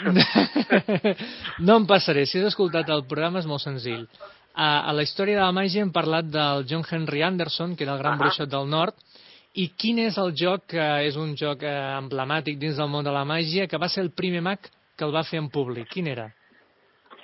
no 1.68 1.76
em 1.82 1.88
passaré. 1.90 2.24
Si 2.24 2.40
has 2.40 2.48
escoltat 2.54 2.88
el 2.94 3.04
programa 3.10 3.42
és 3.44 3.50
molt 3.50 3.64
senzill. 3.66 4.06
A, 4.56 4.88
a 4.88 4.96
la 4.96 5.04
història 5.04 5.36
de 5.36 5.44
la 5.44 5.52
màgia 5.52 5.84
hem 5.84 5.92
parlat 5.92 6.32
del 6.32 6.64
John 6.70 6.88
Henry 6.88 7.20
Anderson, 7.26 7.76
que 7.76 7.84
era 7.84 7.98
el 7.98 8.00
gran 8.00 8.16
Ahà. 8.16 8.22
bruixot 8.24 8.48
del 8.48 8.72
nord, 8.72 8.96
i 9.60 9.68
quin 9.76 10.00
és 10.06 10.16
el 10.20 10.32
joc 10.40 10.64
que 10.72 10.88
és 11.04 11.20
un 11.20 11.36
joc 11.36 11.68
eh, 11.68 11.76
emblemàtic 11.98 12.56
dins 12.64 12.80
del 12.80 12.88
món 12.88 13.04
de 13.04 13.12
la 13.12 13.28
màgia, 13.28 13.68
que 13.68 13.76
va 13.76 13.92
ser 13.92 14.06
el 14.08 14.14
primer 14.16 14.40
mag 14.44 14.72
que 14.96 15.04
el 15.04 15.12
va 15.12 15.26
fer 15.28 15.44
en 15.44 15.52
públic. 15.52 15.92
Quin 15.92 16.08
era? 16.08 16.30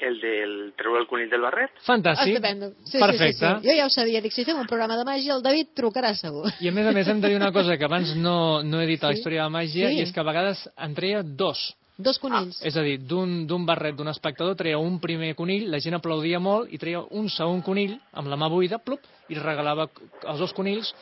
El 0.02 0.16
del 0.20 0.54
treure 0.76 0.98
el 1.00 1.06
conill 1.06 1.28
del 1.30 1.40
barret? 1.44 1.70
Fantàstic. 1.86 2.32
estupendo. 2.34 2.72
Sí, 2.84 2.98
Perfecte. 2.98 3.32
Sí, 3.38 3.46
sí, 3.46 3.60
sí. 3.62 3.68
Jo 3.68 3.76
ja 3.78 3.86
ho 3.86 3.90
sabia. 3.90 4.20
Dic, 4.24 4.32
si 4.34 4.44
fem 4.44 4.58
un 4.58 4.66
programa 4.66 4.96
de 4.98 5.04
màgia, 5.06 5.36
el 5.36 5.42
David 5.44 5.68
trucarà 5.78 6.14
segur. 6.18 6.50
I 6.60 6.68
a 6.68 6.72
més 6.72 6.86
a 6.86 6.92
més 6.96 7.06
hem 7.08 7.20
de 7.22 7.28
dir 7.28 7.36
una 7.36 7.52
cosa 7.52 7.76
que 7.78 7.84
abans 7.86 8.16
no, 8.16 8.62
no 8.62 8.80
he 8.82 8.86
dit 8.86 9.02
a 9.04 9.12
la 9.12 9.14
història 9.14 9.44
de 9.44 9.50
la 9.50 9.54
màgia, 9.60 9.88
Sí. 9.92 9.98
i 9.98 10.02
és 10.02 10.12
que 10.12 10.20
a 10.20 10.26
vegades 10.26 10.68
en 10.76 10.94
treia 10.94 11.22
dos. 11.22 11.62
Dos 12.02 12.18
conills. 12.18 12.58
És 12.66 12.74
a 12.76 12.82
dir, 12.82 12.96
d'un 12.98 13.46
d'un 13.46 13.64
barret 13.68 13.94
d'un 13.94 14.08
espectador 14.08 14.56
treia 14.56 14.78
un 14.78 14.98
primer 14.98 15.34
conill, 15.36 15.70
la 15.70 15.78
gent 15.78 15.94
aplaudia 15.94 16.40
molt 16.40 16.72
i 16.72 16.78
treia 16.78 17.02
un 17.10 17.28
segon 17.28 17.60
conill 17.62 17.98
amb 18.12 18.26
la 18.28 18.36
mà 18.36 18.48
buida, 18.50 18.78
plup, 18.82 19.00
i 19.28 19.34
regalava 19.36 19.86
els 20.26 20.38
dos 20.40 20.52
conills 20.56 20.94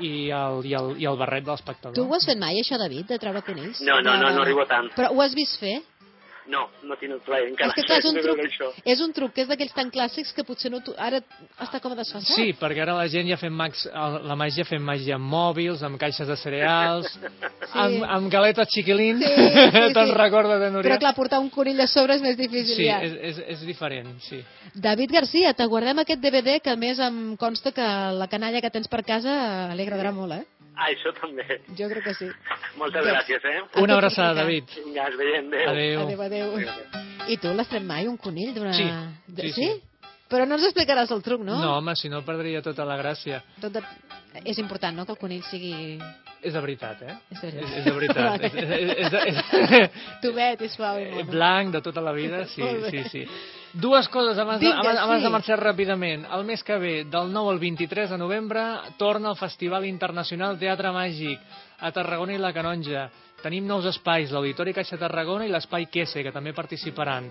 i 0.00 0.30
el, 0.30 0.64
i 0.64 0.72
el, 0.76 0.94
i 1.00 1.06
el 1.08 1.16
barret 1.16 1.44
de 1.44 1.50
l'espectador. 1.50 1.94
Tu 1.96 2.02
ho 2.04 2.14
has 2.14 2.24
fet 2.28 2.38
mai, 2.38 2.60
això, 2.60 2.78
David, 2.78 3.06
de 3.08 3.18
treure 3.18 3.42
conills? 3.42 3.80
No, 3.80 4.00
no, 4.00 4.16
no, 4.20 4.30
no 4.30 4.42
arribo 4.42 4.64
tant. 4.66 4.88
Però 4.96 5.10
ho 5.12 5.20
has 5.20 5.34
vist 5.34 5.58
fer? 5.58 5.80
No, 6.48 6.68
no 6.86 6.94
tinc 7.00 7.10
el 7.16 7.20
plaer 7.26 7.48
encara. 7.50 7.72
és 7.72 7.74
que 7.74 7.82
clar, 7.88 7.98
és 7.98 8.04
un 8.10 8.14
de 8.14 8.22
truc, 8.22 8.38
això. 8.44 8.68
és 8.84 9.00
un 9.02 9.12
truc 9.16 9.32
que 9.34 9.42
és 9.42 9.48
d'aquells 9.50 9.72
tan 9.74 9.90
clàssics 9.90 10.32
que 10.36 10.44
potser 10.46 10.70
no 10.70 10.78
tu, 10.84 10.94
ara 10.96 11.18
està 11.64 11.80
com 11.82 11.92
a 11.92 11.98
desfasat. 11.98 12.36
Sí, 12.36 12.52
perquè 12.60 12.84
ara 12.84 12.94
la 12.94 13.08
gent 13.10 13.26
ja 13.28 13.36
fem 13.40 13.52
mags, 13.52 13.86
la 13.92 14.36
màgia 14.38 14.64
fem 14.68 14.82
màgia 14.82 15.16
amb 15.18 15.26
mòbils, 15.32 15.82
amb 15.86 15.98
caixes 15.98 16.28
de 16.30 16.36
cereals, 16.38 17.10
amb, 17.72 18.04
amb 18.04 18.30
galetes 18.32 18.70
xiquilín, 18.74 19.18
Sí, 19.22 19.26
sí, 19.74 19.92
te'n 19.96 20.12
sí. 20.12 20.16
recordes 20.16 20.60
de 20.62 20.70
Núria? 20.70 20.90
Però 20.90 20.98
clar, 21.02 21.14
portar 21.18 21.40
un 21.42 21.50
conill 21.50 21.80
a 21.82 21.88
sobre 21.90 22.14
és 22.18 22.22
més 22.22 22.36
difícil 22.38 22.76
sí, 22.76 22.86
ja. 22.86 23.00
és, 23.02 23.16
és, 23.32 23.42
és 23.56 23.66
diferent, 23.66 24.14
sí. 24.22 24.42
David 24.74 25.12
Garcia, 25.18 25.52
te 25.56 25.66
guardem 25.66 25.98
aquest 26.04 26.20
DVD 26.22 26.60
que 26.62 26.70
a 26.74 26.76
més 26.78 26.98
em 27.02 27.34
consta 27.40 27.72
que 27.74 27.86
la 28.16 28.28
canalla 28.30 28.60
que 28.62 28.70
tens 28.70 28.86
per 28.88 29.02
casa 29.06 29.72
li 29.74 29.82
agradarà 29.86 30.12
molt, 30.14 30.38
eh? 30.38 30.44
Ah, 30.76 30.90
això 30.92 31.12
també. 31.16 31.60
Jo 31.78 31.88
crec 31.88 32.04
que 32.04 32.14
sí. 32.14 32.26
Moltes 32.76 33.00
Doncs- 33.02 33.12
gràcies, 33.14 33.44
eh? 33.48 33.82
Una 33.82 33.94
abraçada. 33.96 34.42
David. 34.42 34.64
Vinga, 34.84 35.06
ens 35.08 35.16
veiem. 35.16 35.46
Adéu. 35.48 36.00
Adéu. 36.04 36.22
Adéu, 36.26 36.50
adéu. 36.56 37.04
I 37.32 37.36
tu 37.42 37.48
l'has 37.56 37.68
tret 37.68 37.82
mai, 37.82 38.06
un 38.06 38.18
conill 38.20 38.52
d'una... 38.54 38.72
Sí, 38.76 38.84
de- 39.26 39.42
sí, 39.48 39.52
sí? 39.52 39.70
sí. 39.72 39.82
Però 40.28 40.44
no 40.44 40.56
ens 40.58 40.64
explicaràs 40.66 41.10
el 41.14 41.22
truc, 41.22 41.40
no? 41.46 41.56
No, 41.62 41.76
home, 41.78 41.94
si 41.96 42.08
no 42.10 42.20
perdria 42.26 42.60
tota 42.60 42.84
la 42.84 42.96
gràcia. 42.98 43.40
Tot 43.62 43.72
de... 43.72 43.82
És 44.44 44.58
important, 44.58 44.96
no?, 44.98 45.04
que 45.06 45.14
el 45.14 45.18
conill 45.20 45.42
sigui... 45.48 45.98
És 46.42 46.52
de 46.52 46.60
veritat, 46.60 47.00
eh? 47.02 47.14
És 47.30 47.40
de 47.40 47.50
veritat. 47.50 47.62
És, 47.62 47.76
és 47.78 47.84
de 47.86 47.92
veritat. 47.94 48.24
Vale. 48.30 48.46
és, 48.46 48.54
és, 48.54 49.12
és, 49.22 49.76
és, 49.78 50.00
Tubet 50.22 50.60
i 50.66 50.68
suau 50.68 50.98
i 50.98 51.06
és 51.06 51.14
mono. 51.14 51.30
blanc 51.30 51.72
de 51.74 51.80
tota 51.82 52.02
la 52.04 52.12
vida, 52.12 52.44
sí, 52.52 52.62
sí, 52.90 53.04
sí. 53.08 53.22
Dues 53.76 54.08
coses 54.08 54.38
abans, 54.40 54.60
de, 54.60 54.70
abans, 54.72 54.98
abans 54.98 55.20
sí. 55.20 55.26
de 55.26 55.30
marxar 55.34 55.56
ràpidament. 55.60 56.22
El 56.32 56.46
mes 56.48 56.62
que 56.64 56.78
ve, 56.80 56.94
del 57.12 57.28
9 57.32 57.52
al 57.52 57.58
23 57.60 58.14
de 58.14 58.16
novembre, 58.16 58.62
torna 58.96 59.28
el 59.34 59.36
Festival 59.36 59.84
Internacional 59.84 60.56
Teatre 60.56 60.92
Màgic 60.96 61.42
a 61.84 61.90
Tarragona 61.92 62.32
i 62.32 62.40
la 62.40 62.54
Canonja. 62.56 63.10
Tenim 63.42 63.66
nous 63.68 63.84
espais, 63.84 64.30
l'Auditori 64.32 64.72
Caixa 64.72 64.96
Tarragona 64.96 65.44
i 65.44 65.50
l'Espai 65.52 65.84
Quese, 65.92 66.22
que 66.24 66.32
també 66.32 66.54
participaran. 66.56 67.28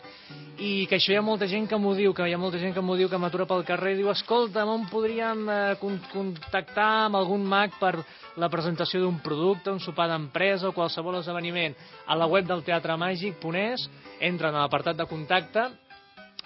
I 0.61 0.85
que 0.85 0.99
això 0.99 1.15
hi 1.15 1.17
ha 1.17 1.23
molta 1.25 1.47
gent 1.49 1.65
que 1.67 1.79
m'ho 1.81 1.95
diu, 1.97 2.13
que 2.13 2.27
hi 2.29 2.35
ha 2.35 2.39
molta 2.39 2.61
gent 2.61 2.75
que 2.75 2.83
m'ho 2.85 2.93
diu, 2.99 3.09
que 3.09 3.17
m'atura 3.17 3.47
pel 3.49 3.65
carrer 3.65 3.95
i 3.95 3.97
diu, 4.03 4.11
escolta, 4.13 4.67
on 4.69 4.85
podríem 4.91 5.49
eh, 5.49 5.57
con 5.81 5.97
contactar 6.11 7.07
amb 7.07 7.17
algun 7.17 7.41
mag 7.41 7.73
per 7.81 7.95
la 8.37 8.51
presentació 8.53 9.01
d'un 9.01 9.17
producte, 9.25 9.73
un 9.73 9.81
sopar 9.81 10.05
d'empresa 10.13 10.69
o 10.69 10.75
qualsevol 10.77 11.17
esdeveniment. 11.23 11.73
A 12.05 12.19
la 12.21 12.29
web 12.29 12.45
del 12.45 12.61
Teatre 12.63 12.99
Màgic.es 13.01 13.89
entren 14.21 14.53
a 14.53 14.61
l'apartat 14.61 15.01
de 15.01 15.09
contacte 15.09 15.65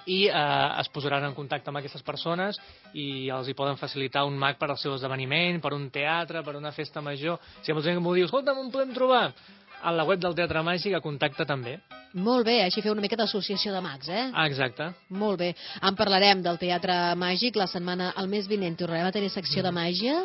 i 0.10 0.20
eh, 0.28 0.82
es 0.82 0.90
posaran 0.94 1.28
en 1.28 1.38
contacte 1.38 1.70
amb 1.70 1.82
aquestes 1.82 2.04
persones 2.06 2.58
i 2.98 3.30
els 3.34 3.50
hi 3.50 3.56
poden 3.58 3.78
facilitar 3.78 4.26
un 4.28 4.38
mag 4.40 4.58
per 4.58 4.72
al 4.72 4.82
seu 4.82 4.96
esdeveniment, 4.96 5.62
per 5.62 5.76
un 5.78 5.90
teatre, 5.94 6.44
per 6.46 6.58
una 6.58 6.74
festa 6.74 7.04
major. 7.06 7.38
Si 7.62 7.72
ha 7.72 7.78
molta 7.78 7.92
gent 7.92 8.00
que 8.00 8.06
m'ho 8.06 8.18
diu, 8.18 8.28
escolta, 8.30 8.58
on 8.58 8.74
podem 8.74 8.96
trobar? 8.98 9.30
A 9.80 9.94
la 9.96 10.04
web 10.04 10.20
del 10.20 10.34
Teatre 10.36 10.60
Màgic 10.60 10.98
a 10.98 11.00
contacte 11.00 11.46
també. 11.48 11.78
Molt 12.20 12.44
bé, 12.44 12.58
així 12.66 12.82
feu 12.84 12.92
una 12.92 13.04
mica 13.06 13.16
d'associació 13.16 13.72
de 13.72 13.80
mags, 13.86 14.10
eh? 14.12 14.26
Ah, 14.34 14.44
exacte. 14.50 14.90
Molt 15.22 15.40
bé. 15.40 15.54
En 15.80 15.96
parlarem 15.96 16.42
del 16.44 16.60
Teatre 16.60 16.98
Màgic 17.16 17.56
la 17.56 17.70
setmana, 17.72 18.10
el 18.20 18.28
mes 18.28 18.50
vinent. 18.52 18.76
Tornarem 18.76 19.08
a 19.08 19.14
tenir 19.16 19.30
secció 19.32 19.64
de 19.64 19.72
màgia, 19.72 20.18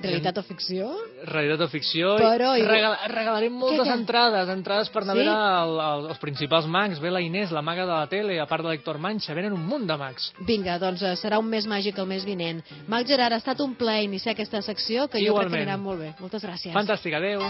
realitat 0.00 0.38
o 0.38 0.42
ficció. 0.46 0.88
Realitat 1.26 1.64
o 1.64 1.68
ficció. 1.68 2.12
Però 2.20 2.52
i 2.58 2.62
regal 2.66 2.94
regalarem 3.10 3.52
moltes 3.52 3.86
Què, 3.86 3.90
què? 3.90 3.96
entrades, 3.98 4.48
entrades 4.54 4.90
per 4.94 5.02
anar 5.02 5.16
Sí? 5.16 5.20
a 5.20 5.24
veure 5.24 5.64
el, 5.64 5.80
el, 5.86 6.06
els 6.14 6.18
principals 6.22 6.66
mags. 6.66 7.00
Ve 7.00 7.10
la 7.10 7.20
Inés, 7.20 7.50
la 7.50 7.62
maga 7.62 7.86
de 7.86 7.92
la 7.92 8.06
tele, 8.06 8.38
a 8.40 8.46
part 8.46 8.62
de 8.62 8.70
l'Hector 8.70 8.98
Manxa. 8.98 9.34
Venen 9.34 9.52
un 9.52 9.64
munt 9.66 9.86
de 9.90 9.96
mags. 9.96 10.30
Vinga, 10.46 10.78
doncs 10.78 11.02
eh, 11.02 11.16
serà 11.16 11.38
un 11.42 11.48
mes 11.50 11.66
màgic 11.66 11.98
el 11.98 12.06
mes 12.06 12.24
vinent. 12.24 12.62
Mag 12.86 13.06
Gerard, 13.06 13.32
ha 13.34 13.42
estat 13.42 13.60
un 13.60 13.74
plaer 13.74 14.04
iniciar 14.04 14.34
aquesta 14.36 14.62
secció, 14.62 15.08
que 15.08 15.18
jo 15.18 15.34
crec 15.34 15.50
que 15.50 15.58
Igualment. 15.58 15.62
anirà 15.68 15.78
molt 15.82 16.00
bé. 16.00 16.14
Moltes 16.20 16.44
gràcies. 16.44 16.72
Fantàstic, 16.74 17.14
adeu. 17.14 17.42